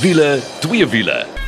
Wiele, 0.00 0.40
twee 0.60 0.86
wiele. 0.86 1.47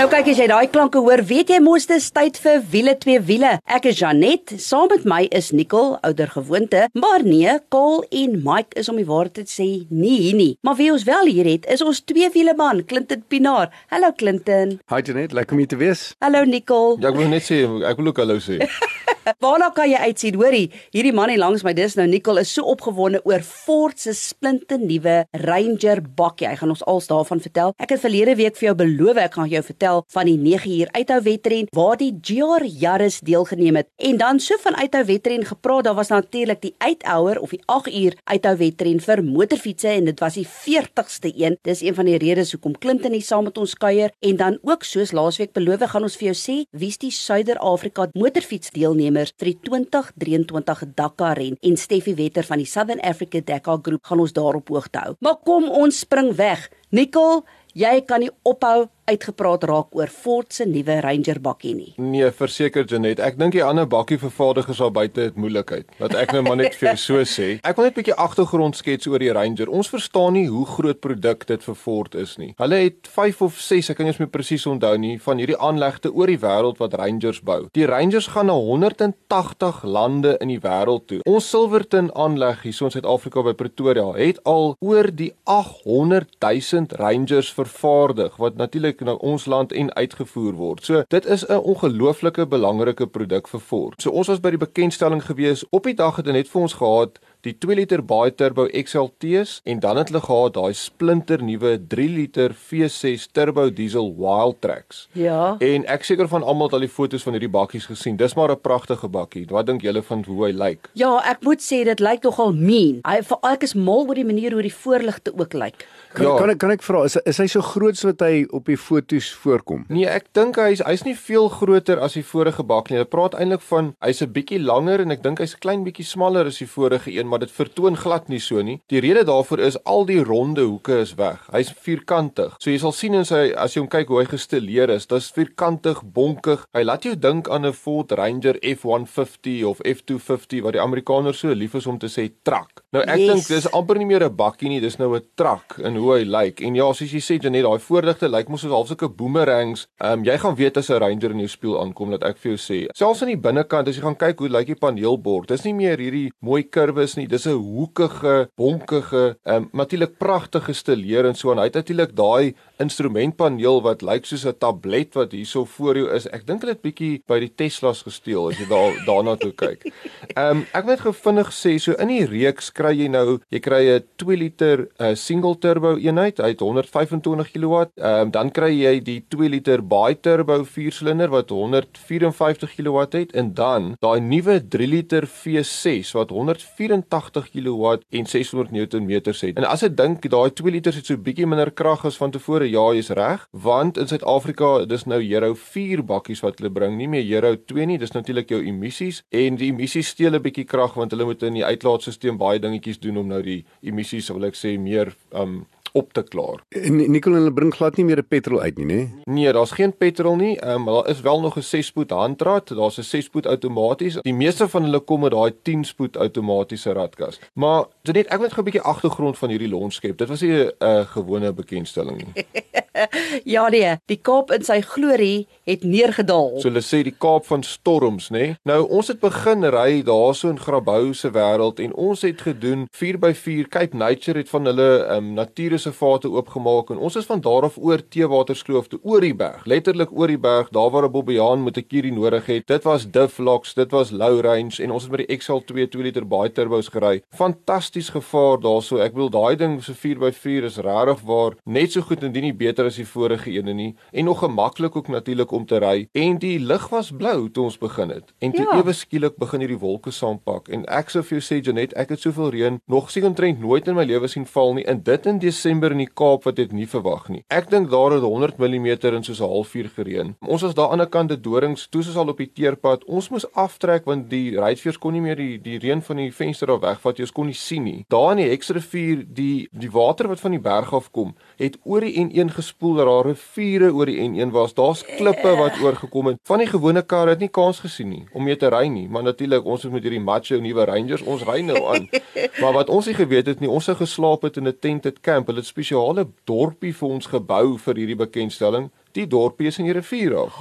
Nou 0.00 0.06
kyk 0.08 0.30
as 0.32 0.38
jy 0.40 0.46
daai 0.48 0.70
klanke 0.72 1.00
hoor, 1.04 1.20
weet 1.28 1.50
jy 1.52 1.58
mos 1.60 1.84
dis 1.84 2.06
tyd 2.16 2.38
vir 2.40 2.62
wiele 2.72 2.94
twee 2.96 3.20
wiele. 3.20 3.50
Ek 3.68 3.84
is 3.90 3.98
Janet, 4.00 4.54
saam 4.64 4.86
met 4.88 5.02
my 5.04 5.26
is 5.36 5.50
Nicole, 5.52 5.98
ouer 6.08 6.30
gewoonte, 6.32 6.86
maar 6.96 7.20
nee, 7.20 7.58
Paul 7.68 8.00
en 8.08 8.38
Mike 8.40 8.80
is 8.80 8.88
om 8.88 8.96
die 8.96 9.04
waarheid 9.04 9.42
te 9.42 9.44
sê 9.44 9.66
nie 9.92 10.14
hier 10.22 10.38
nie. 10.38 10.54
Maar 10.64 10.78
wie 10.78 10.88
ons 10.94 11.04
wel 11.04 11.28
hier 11.28 11.50
het, 11.52 11.68
is 11.68 11.84
ons 11.84 12.00
twee 12.00 12.30
wiele 12.32 12.56
man, 12.56 12.80
Clinton 12.88 13.20
Pinaar. 13.28 13.68
Hallo 13.92 14.08
Clinton. 14.16 14.78
Hi 14.88 15.02
Janet, 15.04 15.36
lekker 15.36 15.58
om 15.58 15.60
hier 15.60 15.72
te 15.74 15.80
wees. 15.82 16.06
Hallo 16.24 16.46
Nicole. 16.48 16.96
Ja, 17.04 17.12
ek 17.12 17.20
wil 17.20 17.28
net 17.36 17.44
sê 17.44 17.60
ek 17.68 18.00
wil 18.00 18.14
ook 18.14 18.24
hallo 18.24 18.40
sê. 18.40 18.56
Waarna 19.44 19.68
kan 19.76 19.86
jy 19.86 20.00
uitsien? 20.00 20.40
Hoorie, 20.40 20.70
hierdie 20.96 21.12
man 21.14 21.28
hier 21.28 21.42
langs 21.42 21.60
my, 21.62 21.74
dis 21.76 21.92
nou 22.00 22.08
Nicole 22.08 22.40
is 22.40 22.54
so 22.56 22.64
opgewonde 22.72 23.20
oor 23.28 23.44
Ford 23.44 24.00
se 24.00 24.16
splinte 24.16 24.80
nuwe 24.80 25.20
Ranger 25.44 26.00
bakkie. 26.16 26.48
Hy 26.48 26.56
gaan 26.62 26.72
ons 26.72 26.86
als 26.88 27.12
daarvan 27.12 27.44
vertel. 27.44 27.76
Ek 27.76 27.92
het 27.92 28.00
verlede 28.00 28.38
week 28.40 28.56
vir 28.56 28.70
jou 28.70 28.76
beloof 28.80 29.20
ek 29.20 29.36
gaan 29.36 29.52
jou 29.52 29.60
vertel 29.68 29.89
van 30.14 30.30
die 30.30 30.38
9 30.38 30.70
uur 30.78 30.92
uithou 30.98 31.20
wedren 31.26 31.68
waar 31.76 31.98
die 32.00 32.12
GR 32.20 32.64
Yaris 32.64 33.20
deelgeneem 33.20 33.80
het. 33.80 33.88
En 33.96 34.16
dan 34.16 34.40
so 34.40 34.56
van 34.62 34.76
uithou 34.76 35.04
wedren 35.04 35.44
gepraat, 35.44 35.84
daar 35.84 35.98
was 35.98 36.08
natuurlik 36.08 36.62
die 36.62 36.74
8 36.78 37.06
hour 37.06 37.40
of 37.40 37.54
die 37.56 37.62
8 37.66 37.92
uur 37.94 38.16
uithou 38.24 38.56
wedren 38.56 39.00
vir 39.00 39.24
motorfietsse 39.24 39.88
en 39.88 40.10
dit 40.10 40.20
was 40.20 40.38
die 40.40 40.46
40ste 40.46 41.32
een. 41.34 41.58
Dis 41.62 41.82
een 41.82 41.94
van 41.94 42.08
die 42.08 42.18
redes 42.18 42.52
hoekom 42.52 42.78
Clinton 42.78 43.12
hier 43.12 43.26
saam 43.26 43.44
met 43.44 43.58
ons 43.58 43.74
kuier 43.74 44.14
en 44.20 44.36
dan 44.36 44.58
ook 44.62 44.84
soos 44.84 45.12
laasweek 45.12 45.52
beloof 45.52 45.88
gaan 45.90 46.02
ons 46.02 46.16
vir 46.20 46.32
jou 46.32 46.36
sê 46.36 46.56
wie's 46.76 46.98
die 47.00 47.12
Suider-Afrika 47.14 48.08
motorfiets 48.12 48.70
deelnemer 48.70 49.00
deelnemers 49.00 49.32
vir 49.38 49.50
die 49.52 49.58
2023 49.66 50.94
Dakar 50.96 51.38
ren 51.38 51.56
en 51.62 51.76
Steffi 51.76 52.14
Wetter 52.18 52.46
van 52.46 52.60
die 52.62 52.68
Southern 52.68 53.00
Africa 53.00 53.40
Dakar 53.40 53.80
groep 53.82 54.04
gaan 54.04 54.20
ons 54.20 54.34
daarop 54.36 54.68
hoogte 54.68 54.98
hou. 54.98 55.14
Maar 55.20 55.40
kom 55.44 55.68
ons 55.70 56.02
spring 56.04 56.34
weg. 56.36 56.68
Nicole, 56.90 57.44
jy 57.74 58.00
kan 58.06 58.20
nie 58.20 58.32
ophou 58.42 58.88
uitgepraat 59.10 59.66
raak 59.70 59.94
oor 59.96 60.10
Ford 60.12 60.52
se 60.54 60.66
nuwe 60.68 61.00
Ranger 61.04 61.40
bakkie 61.42 61.74
nie. 61.74 61.92
Nee, 61.98 62.30
verseker 62.36 62.86
Janet, 62.88 63.20
ek 63.20 63.38
dink 63.40 63.56
die 63.56 63.64
ander 63.64 63.88
bakkie 63.90 64.18
vervaardigers 64.20 64.80
daar 64.82 64.92
buite 64.94 65.26
het 65.28 65.38
moeilikheid. 65.40 65.88
Wat 66.00 66.14
ek 66.18 66.34
nou 66.36 66.42
maar 66.46 66.60
net 66.60 66.76
vir 66.78 66.92
jou 66.92 66.96
so 67.04 67.24
sê. 67.28 67.48
Ek 67.66 67.76
wil 67.76 67.88
net 67.88 67.96
'n 67.96 68.00
bietjie 68.00 68.18
agtergrond 68.26 68.76
skets 68.76 69.06
oor 69.06 69.18
die 69.18 69.32
Ranger. 69.32 69.68
Ons 69.68 69.88
verstaan 69.88 70.34
nie 70.34 70.46
hoe 70.48 70.66
groot 70.66 71.00
produk 71.00 71.46
dit 71.46 71.62
vir 71.62 71.74
Ford 71.74 72.14
is 72.14 72.36
nie. 72.38 72.54
Hulle 72.58 72.76
het 72.84 73.08
5 73.08 73.42
of 73.42 73.58
6, 73.58 73.90
ek 73.90 73.96
kan 73.96 74.06
nie 74.06 74.14
meer 74.18 74.28
presies 74.28 74.66
onthou 74.66 74.96
nie, 74.98 75.18
van 75.18 75.38
hierdie 75.38 75.58
aanlegte 75.58 76.12
oor 76.12 76.26
die 76.26 76.38
wêreld 76.38 76.78
wat 76.78 76.94
Rangers 76.94 77.40
bou. 77.40 77.68
Die 77.72 77.86
Rangers 77.86 78.26
gaan 78.26 78.46
na 78.46 78.52
180 78.52 79.82
lande 79.84 80.36
in 80.40 80.48
die 80.48 80.60
wêreld 80.60 81.06
toe. 81.06 81.20
Ons 81.26 81.50
Silverton 81.50 82.10
aanleg 82.14 82.62
hier 82.62 82.74
in 82.80 82.90
Suid-Afrika 82.90 83.42
by 83.42 83.54
Pretoria 83.54 84.12
het 84.16 84.40
al 84.44 84.76
oor 84.80 85.10
die 85.10 85.32
800 85.44 86.36
000 86.40 86.86
Rangers 87.00 87.52
vervaardig 87.52 88.36
wat 88.36 88.56
natuurlik 88.56 88.99
na 89.04 89.14
ons 89.14 89.46
land 89.46 89.72
en 89.72 89.94
uitgevoer 89.94 90.52
word. 90.52 90.84
So 90.84 91.02
dit 91.08 91.26
is 91.26 91.46
'n 91.46 91.62
ongelooflike 91.72 92.46
belangrike 92.46 93.06
produk 93.06 93.48
vir 93.48 93.60
Ford. 93.60 94.02
So 94.02 94.10
ons 94.10 94.28
was 94.28 94.40
by 94.40 94.50
die 94.50 94.64
bekendstelling 94.66 95.22
gewees. 95.24 95.64
Op 95.70 95.84
die 95.84 95.94
dag 95.94 96.16
het 96.16 96.26
hulle 96.26 96.38
net 96.38 96.48
vir 96.48 96.62
ons 96.62 96.72
gehad 96.72 97.18
die 97.40 97.54
2 97.58 97.76
liter 97.78 98.02
baie 98.04 98.34
turbo 98.34 98.66
XLT's 98.66 99.60
en 99.64 99.80
dan 99.80 99.96
het 99.96 100.10
hulle 100.12 100.20
gehad 100.20 100.54
daai 100.54 100.74
splinter 100.76 101.42
nuwe 101.42 101.78
3 101.88 102.08
liter 102.08 102.52
V6 102.52 103.30
turbo 103.32 103.70
diesel 103.70 104.12
Wildtracks. 104.18 105.08
Ja. 105.12 105.56
En 105.58 105.86
ek 105.86 106.04
seker 106.04 106.28
van 106.28 106.42
almal 106.42 106.68
het 106.68 106.76
al 106.76 106.84
die 106.84 106.92
foto's 106.92 107.24
van 107.24 107.32
hierdie 107.32 107.52
bakkies 107.52 107.88
gesien. 107.88 108.16
Dis 108.16 108.34
maar 108.34 108.52
'n 108.52 108.60
pragtige 108.60 109.08
bakkie. 109.08 109.46
Wat 109.48 109.66
dink 109.66 109.82
julle 109.82 110.02
van 110.02 110.24
hoe 110.24 110.46
hy 110.46 110.52
lyk? 110.52 110.90
Ja, 110.92 111.22
ek 111.24 111.42
moet 111.42 111.60
sê 111.60 111.84
dit 111.84 112.00
lyk 112.00 112.22
nogal 112.22 112.52
mean. 112.52 113.00
Hy 113.04 113.20
ek 113.52 113.62
is 113.62 113.74
mal 113.74 114.06
oor 114.06 114.14
die 114.14 114.24
manier 114.24 114.52
hoe 114.52 114.62
die 114.62 114.74
voorligte 114.74 115.32
ook 115.36 115.52
lyk. 115.52 115.86
Kan 116.12 116.26
Ja. 116.26 116.36
kan 116.38 116.50
ek 116.50 116.58
kan 116.58 116.70
ek 116.72 116.82
vra 116.82 117.04
is 117.04 117.16
is 117.24 117.38
hy 117.38 117.46
so 117.46 117.60
groot 117.60 117.96
so 117.96 118.08
wat 118.08 118.20
hy 118.20 118.44
op 118.52 118.64
die 118.66 118.76
foto's 118.76 119.30
voorkom? 119.32 119.84
Nee, 119.88 120.06
ek 120.06 120.32
dink 120.32 120.56
hy's 120.56 120.80
hy's 120.82 121.04
nie 121.04 121.14
veel 121.14 121.48
groter 121.48 122.00
as 122.00 122.14
die 122.14 122.22
vorige 122.22 122.64
bakkie 122.66 122.94
nie. 122.94 122.98
Hulle 122.98 123.08
praat 123.10 123.34
eintlik 123.34 123.60
van 123.60 123.94
hy's 124.02 124.20
'n 124.22 124.32
bietjie 124.32 124.58
langer 124.58 125.00
en 125.00 125.12
ek 125.12 125.22
dink 125.22 125.38
hy's 125.38 125.54
'n 125.54 125.60
klein 125.60 125.84
bietjie 125.84 126.04
smaller 126.04 126.46
as 126.46 126.58
die 126.58 126.66
vorige 126.66 127.12
een, 127.12 127.28
maar 127.28 127.38
dit 127.38 127.50
vertoon 127.50 127.96
glad 127.96 128.28
nie 128.28 128.40
so 128.40 128.60
nie. 128.62 128.80
Die 128.88 129.00
rede 129.00 129.24
daarvoor 129.24 129.60
is 129.60 129.76
al 129.84 130.04
die 130.04 130.22
ronde 130.24 130.62
hoeke 130.62 130.98
is 131.00 131.14
weg. 131.14 131.38
Hy's 131.52 131.70
vierkantig. 131.72 132.56
So 132.58 132.70
jy 132.70 132.78
sal 132.78 132.92
sien 132.92 133.14
in 133.14 133.24
sy 133.24 133.52
as 133.56 133.74
jy 133.74 133.80
hom 133.80 133.88
kyk 133.88 134.08
hoe 134.08 134.18
hy 134.18 134.26
gestileer 134.26 134.90
is, 134.90 135.06
dis 135.06 135.30
vierkantig, 135.30 136.02
bonkig. 136.02 136.64
Hy 136.74 136.82
laat 136.82 137.02
jou 137.04 137.14
dink 137.14 137.48
aan 137.48 137.64
'n 137.64 137.72
Ford 137.72 138.10
Ranger 138.12 138.58
F150 138.62 139.64
of 139.64 139.78
F250 139.84 140.62
wat 140.62 140.72
die 140.72 140.80
Amerikaners 140.82 141.38
so 141.38 141.52
lief 141.54 141.74
is 141.74 141.86
om 141.86 141.98
te 141.98 142.08
sê 142.08 142.30
truck. 142.42 142.79
Nou 142.90 143.04
ek 143.06 143.20
Yes. 143.20 143.28
dink 143.30 143.46
dis 143.46 143.66
amper 143.70 143.98
nie 143.98 144.04
meer 144.06 144.24
'n 144.24 144.34
bakkie 144.34 144.68
nie, 144.68 144.80
dis 144.80 144.96
nou 144.98 145.14
'n 145.14 145.22
truck 145.36 145.78
in 145.78 145.94
hoe 145.94 146.18
hy 146.18 146.24
lyk. 146.24 146.60
En 146.60 146.74
ja, 146.74 146.92
soos 146.92 147.12
jy 147.12 147.20
sê 147.20 147.38
Janet, 147.40 147.62
daai 147.62 147.78
voordigte 147.78 148.28
lyk 148.28 148.48
mos 148.48 148.62
soos 148.62 148.72
half 148.72 148.88
sulke 148.88 149.08
boomerangs. 149.08 149.86
Ehm 150.00 150.12
um, 150.18 150.24
jy 150.24 150.36
gaan 150.38 150.56
weet 150.56 150.76
as 150.76 150.90
'n 150.90 150.98
Ranger 150.98 151.30
in 151.30 151.38
jou 151.38 151.46
spieël 151.48 151.80
aankom 151.80 152.10
dat 152.10 152.24
ek 152.24 152.38
vir 152.38 152.56
jou 152.56 152.58
sê. 152.58 152.88
Selfs 152.92 153.22
aan 153.22 153.28
die 153.28 153.36
binnekant 153.36 153.86
as 153.86 153.94
jy 153.94 154.02
gaan 154.02 154.16
kyk 154.16 154.38
hoe 154.40 154.48
lyk 154.48 154.66
die 154.66 154.74
paneelbord. 154.74 155.46
Dis 155.48 155.62
nie 155.64 155.72
meer 155.74 155.98
hierdie 155.98 156.32
mooi 156.42 156.64
kurwes 156.64 157.16
nie. 157.16 157.28
Dis 157.28 157.46
'n 157.46 157.52
hoekige, 157.54 158.48
bonkige, 158.56 159.36
ehm 159.46 159.54
um, 159.56 159.70
natuurlik 159.72 160.18
pragtig 160.18 160.64
gestileer 160.64 161.26
en 161.26 161.34
so 161.36 161.52
en 161.52 161.58
hy 161.58 161.64
het 161.66 161.74
natuurlik 161.74 162.12
daai 162.16 162.54
instrumentpaneel 162.80 163.82
wat 163.82 164.02
lyk 164.02 164.26
soos 164.26 164.44
'n 164.44 164.58
tablet 164.58 165.14
wat 165.14 165.32
hierso 165.32 165.64
voor 165.64 165.94
jou 165.96 166.08
is. 166.14 166.26
Ek 166.26 166.44
dink 166.46 166.60
dit 166.62 166.70
het 166.70 166.82
bietjie 166.82 167.22
by 167.28 167.38
die 167.38 167.52
Teslas 167.54 168.02
gesteel 168.02 168.48
as 168.50 168.58
jy 168.58 168.66
daar 168.68 168.92
daarna 169.06 169.36
toe 169.36 169.52
kyk. 169.52 169.84
Ehm 170.36 170.50
um, 170.58 170.66
ek 170.74 170.84
wil 170.84 170.94
net 170.96 171.00
gevindig 171.06 171.50
sê 171.52 171.78
so 171.78 171.92
in 171.92 172.08
die 172.08 172.26
reeks 172.26 172.70
kry 172.80 172.94
jy 172.96 173.08
nou 173.12 173.38
jy 173.52 173.60
kry 173.60 173.82
'n 173.98 174.04
2 174.16 174.36
liter 174.36 174.86
uh, 174.98 175.14
single 175.14 175.56
turbo 175.60 175.96
eenheid, 175.96 176.38
het 176.38 176.60
125 176.60 177.52
kW. 177.52 177.84
Ehm 177.96 178.26
um, 178.26 178.30
dan 178.30 178.50
kry 178.50 178.70
jy 178.72 179.00
die 179.04 179.20
2 179.28 179.48
liter 179.48 179.82
bi-turbo 179.82 180.64
4-silinder 180.64 181.30
wat 181.30 181.50
154 181.50 182.74
kW 182.76 183.06
het 183.12 183.32
en 183.32 183.52
dan 183.54 183.94
daai 184.00 184.20
nuwe 184.20 184.60
3 184.68 184.88
liter 184.88 185.26
V6 185.26 186.14
wat 186.16 186.30
184 186.30 187.50
kW 187.50 187.96
en 188.10 188.26
600 188.26 188.70
Nm 188.70 189.10
het. 189.10 189.56
En 189.56 189.64
as 189.64 189.82
jy 189.84 189.90
dink 189.94 190.28
daai 190.30 190.50
2 190.54 190.70
liters 190.70 190.96
het 190.96 191.06
so 191.06 191.16
bietjie 191.16 191.46
minder 191.46 191.70
krag 191.70 192.04
as 192.06 192.16
van 192.20 192.30
tevore, 192.30 192.68
ja, 192.70 192.84
jy's 192.94 193.10
reg, 193.16 193.46
want 193.52 193.98
in 193.98 194.08
Suid-Afrika 194.10 194.84
dis 194.86 195.06
nou 195.10 195.20
Euro 195.20 195.54
4 195.54 196.04
bakkies 196.06 196.42
wat 196.44 196.60
hulle 196.60 196.72
bring, 196.72 196.96
nie 196.98 197.08
meer 197.10 197.26
Euro 197.36 197.56
2 197.56 197.86
nie. 197.86 197.98
Dis 198.00 198.14
natuurlik 198.16 198.50
jou 198.50 198.60
emissies 198.62 199.22
en 199.30 199.58
die 199.60 199.70
emissies 199.72 200.12
steel 200.14 200.34
'n 200.34 200.42
bietjie 200.42 200.64
krag 200.64 200.94
want 200.94 201.12
hulle 201.12 201.24
moet 201.24 201.42
in 201.42 201.58
die 201.58 201.64
uitlaatstelsel 201.64 202.36
baie 202.40 202.60
dingetjies 202.70 203.02
doen 203.02 203.20
om 203.20 203.28
nou 203.30 203.42
die 203.42 203.64
emissies, 203.82 204.30
wil 204.30 204.48
ek 204.48 204.58
sê, 204.58 204.78
meer 204.78 205.14
um 205.34 205.66
op 205.92 206.12
te 206.12 206.22
klaar. 206.22 206.62
En 206.68 207.10
Nicole 207.10 207.40
hulle 207.40 207.52
bring 207.52 207.72
glad 207.74 207.96
nie 207.96 208.04
meer 208.04 208.18
'n 208.18 208.28
petrol 208.28 208.60
uit 208.60 208.76
nie, 208.78 208.86
né? 208.86 209.08
Nee, 209.24 209.52
daar's 209.52 209.70
geen 209.70 209.96
petrol 209.96 210.36
nie. 210.36 210.58
Ehm 210.58 210.88
um, 210.88 210.94
daar 210.94 211.08
is 211.08 211.20
wel 211.20 211.40
nog 211.40 211.56
'n 211.56 211.62
6-spoed 211.62 212.10
handrat. 212.10 212.68
Daar's 212.68 212.98
'n 212.98 213.02
6-spoed 213.16 213.46
outomaties. 213.46 214.18
Die 214.22 214.34
meeste 214.34 214.68
van 214.68 214.82
hulle 214.82 215.00
kom 215.00 215.20
met 215.20 215.30
daai 215.30 215.52
10-spoed 215.62 216.16
outomatiese 216.16 216.92
ratkas. 216.92 217.40
Maar 217.54 217.84
dit 218.02 218.14
net 218.14 218.26
ek 218.26 218.38
wil 218.38 218.40
net 218.40 218.52
gou 218.52 218.62
'n 218.62 218.70
bietjie 218.70 218.88
agtergrond 218.88 219.38
van 219.38 219.48
hierdie 219.48 219.68
launch 219.68 219.92
skep. 219.92 220.18
Dit 220.18 220.28
was 220.28 220.40
nie 220.40 220.52
'n 220.52 220.72
uh, 220.78 221.00
gewone 221.06 221.52
bekendstelling 221.52 222.16
nie. 222.16 222.44
Ja 223.54 223.68
nee, 223.68 223.96
die 224.10 224.18
Kaap 224.20 224.50
in 224.54 224.64
sy 224.66 224.80
glorie 224.84 225.46
het 225.68 225.84
neergedaal. 225.86 226.58
So 226.60 226.68
hulle 226.68 226.82
sê 226.84 227.02
die 227.06 227.14
Kaap 227.14 227.46
van 227.48 227.62
storms, 227.66 228.30
nê? 228.34 228.54
Nou 228.68 228.82
ons 228.88 229.10
het 229.12 229.20
begin 229.22 229.66
ry 229.72 230.02
daarso 230.06 230.50
in 230.52 230.60
Grabouw 230.60 231.12
se 231.16 231.30
wêreld 231.34 231.80
en 231.82 231.94
ons 231.94 232.24
het 232.26 232.42
gedoen 232.46 232.86
4x4 232.96 233.70
Cape 233.72 233.96
Nature 233.96 234.38
het 234.42 234.50
van 234.52 234.68
hulle 234.70 234.88
ehm 235.00 235.16
um, 235.16 235.32
natuurreservate 235.40 236.30
oopgemaak 236.30 236.90
en 236.90 236.98
ons 236.98 237.16
is 237.16 237.28
van 237.28 237.40
daar 237.44 237.68
af 237.68 237.78
oor 237.78 238.02
Teewaterskloof 238.02 238.88
toe 238.90 239.00
oor 239.02 239.24
die 239.24 239.34
berg. 239.34 239.64
Letterlik 239.70 240.12
oor 240.12 240.32
die 240.32 240.40
berg, 240.40 240.70
daar 240.74 240.90
waar 240.90 241.08
'n 241.08 241.12
Bobbejaan 241.12 241.64
met 241.64 241.76
'n 241.76 241.86
kierie 241.86 242.12
nodig 242.12 242.46
het. 242.46 242.66
Dit 242.66 242.84
was 242.84 243.06
diff 243.10 243.38
locks, 243.38 243.74
dit 243.74 243.90
was 243.90 244.10
low 244.10 244.40
range 244.40 244.82
en 244.82 244.90
ons 244.90 245.02
het 245.02 245.12
met 245.12 245.26
die 245.26 245.36
XL2 245.36 245.88
2 245.88 246.02
liter 246.02 246.26
baie 246.26 246.52
turbos 246.52 246.88
gery. 246.88 247.22
Fantasties 247.30 248.08
gevaar 248.08 248.60
daarso. 248.60 248.96
Ek 248.96 249.12
bedoel 249.12 249.30
daai 249.30 249.56
ding 249.56 249.82
so 249.82 249.92
4x4 249.92 250.64
is 250.64 250.76
regtig 250.76 251.20
waar 251.24 251.56
net 251.64 251.92
so 251.92 252.00
goed 252.00 252.22
indien 252.22 252.42
nie 252.42 252.54
beter 252.54 252.89
as 252.90 252.98
die 252.98 253.06
vorige 253.06 253.50
ene 253.54 253.72
nie. 253.74 253.94
En 254.12 254.24
nog 254.28 254.42
gemaklik 254.42 254.96
ook 254.96 255.08
natuurlik 255.08 255.52
om 255.56 255.64
te 255.66 255.78
ry. 255.82 256.08
En 256.12 256.38
die 256.42 256.58
lug 256.58 256.88
was 256.92 257.10
blou 257.14 257.48
toe 257.50 257.64
ons 257.64 257.78
begin 257.78 258.10
het. 258.10 258.32
En 258.40 258.52
toe 258.52 258.66
Ja. 258.66 258.78
ewe 258.80 258.92
skielik 258.92 259.36
begin 259.38 259.60
hierdie 259.60 259.78
wolke 259.80 260.10
saampak. 260.10 260.68
En 260.68 260.84
ek 260.88 261.10
sou 261.10 261.22
vir 261.22 261.38
jou 261.38 261.44
sê 261.46 261.62
Janet 261.64 261.92
ek 261.96 262.08
het 262.10 262.20
soveel 262.20 262.50
reën 262.50 262.80
nog 262.88 263.10
seker 263.10 263.28
omtrent 263.28 263.60
nooit 263.60 263.88
in 263.88 263.94
my 263.94 264.04
lewe 264.04 264.28
sien 264.28 264.46
val 264.46 264.74
nie. 264.74 264.84
En 264.86 265.00
dit 265.02 265.26
in 265.26 265.38
Desember 265.38 265.92
in 265.92 265.98
die 265.98 266.10
Kaap 266.14 266.44
wat 266.44 266.58
ek 266.58 266.72
nie 266.72 266.86
verwag 266.86 267.28
nie. 267.28 267.44
Ek 267.48 267.70
dink 267.70 267.90
daar 267.90 268.10
het 268.12 268.22
100 268.22 268.58
mm 268.58 268.86
in 268.86 269.22
soos 269.24 269.40
'n 269.40 269.48
halfuur 269.48 269.88
gereën. 269.96 270.36
Ons 270.46 270.62
was 270.62 270.74
daar 270.74 270.90
aan 270.90 270.98
die 270.98 271.00
ander 271.00 271.06
kant 271.08 271.28
die 271.28 271.40
dorings. 271.40 271.86
Toe 271.88 272.02
soos 272.02 272.16
al 272.16 272.28
op 272.28 272.36
die 272.38 272.50
teerpad. 272.52 273.04
Ons 273.04 273.28
moes 273.30 273.46
aftrek 273.54 274.04
want 274.04 274.30
die 274.30 274.56
ruitveers 274.56 274.98
kon 274.98 275.12
nie 275.12 275.20
meer 275.20 275.36
die 275.36 275.58
die 275.58 275.78
reën 275.78 276.02
van 276.02 276.16
die 276.16 276.30
venster 276.32 276.70
af 276.70 276.80
wegvat. 276.80 277.16
Jy 277.18 277.26
kon 277.32 277.46
nie 277.46 277.54
sien 277.54 277.82
nie. 277.84 278.04
Daar 278.08 278.32
in 278.32 278.36
die 278.38 278.50
Hexrivier 278.50 279.24
die 279.28 279.68
die 279.72 279.90
water 279.90 280.28
wat 280.28 280.40
van 280.40 280.50
die 280.50 280.60
berg 280.60 280.92
af 280.94 281.10
kom 281.12 281.34
het 281.60 281.76
oor 281.84 282.04
die 282.04 282.16
N1 282.16 282.54
gespoel 282.56 282.94
dat 283.00 283.08
daar 283.08 283.26
riviere 283.28 283.90
oor 283.92 284.08
die 284.08 284.16
N1 284.24 284.52
was. 284.54 284.72
Daar's 284.74 285.02
klippe 285.04 285.52
wat 285.58 285.76
oorgekom 285.82 286.32
het. 286.32 286.38
Van 286.48 286.62
die 286.62 286.68
gewone 286.70 287.02
karre 287.02 287.34
het 287.34 287.42
nie 287.44 287.50
kans 287.52 287.82
gesien 287.84 288.08
nie 288.08 288.22
om 288.32 288.46
mee 288.48 288.56
te 288.56 288.70
ry 288.72 288.86
nie. 288.88 289.06
Maar 289.08 289.26
natuurlik 289.28 289.66
ons 289.68 289.84
het 289.84 289.92
met 289.92 290.06
hierdie 290.06 290.22
macho 290.24 290.60
nuwe 290.60 290.86
Rangers, 290.88 291.22
ons 291.22 291.44
ry 291.48 291.60
nou 291.66 291.82
aan. 291.92 292.08
maar 292.62 292.72
wat 292.78 292.88
ons 292.88 293.10
nie 293.10 293.16
geweet 293.18 293.50
het 293.52 293.60
nie, 293.60 293.68
ons 293.68 293.90
het 293.92 294.00
geslaap 294.00 294.48
het 294.48 294.56
in 294.56 294.68
'n 294.68 294.78
tented 294.80 295.20
camp. 295.20 295.46
Hulle 295.52 295.60
het 295.60 295.68
spesiale 295.68 296.26
dorpie 296.44 296.94
vir 296.96 297.08
ons 297.08 297.26
gebou 297.26 297.78
vir 297.78 297.94
hierdie 297.96 298.16
bekendstelling. 298.16 298.90
Die 299.12 299.26
dorpie 299.26 299.66
is 299.66 299.78
in 299.78 299.88
die 299.88 299.96
rivier 299.96 300.36
af. 300.36 300.58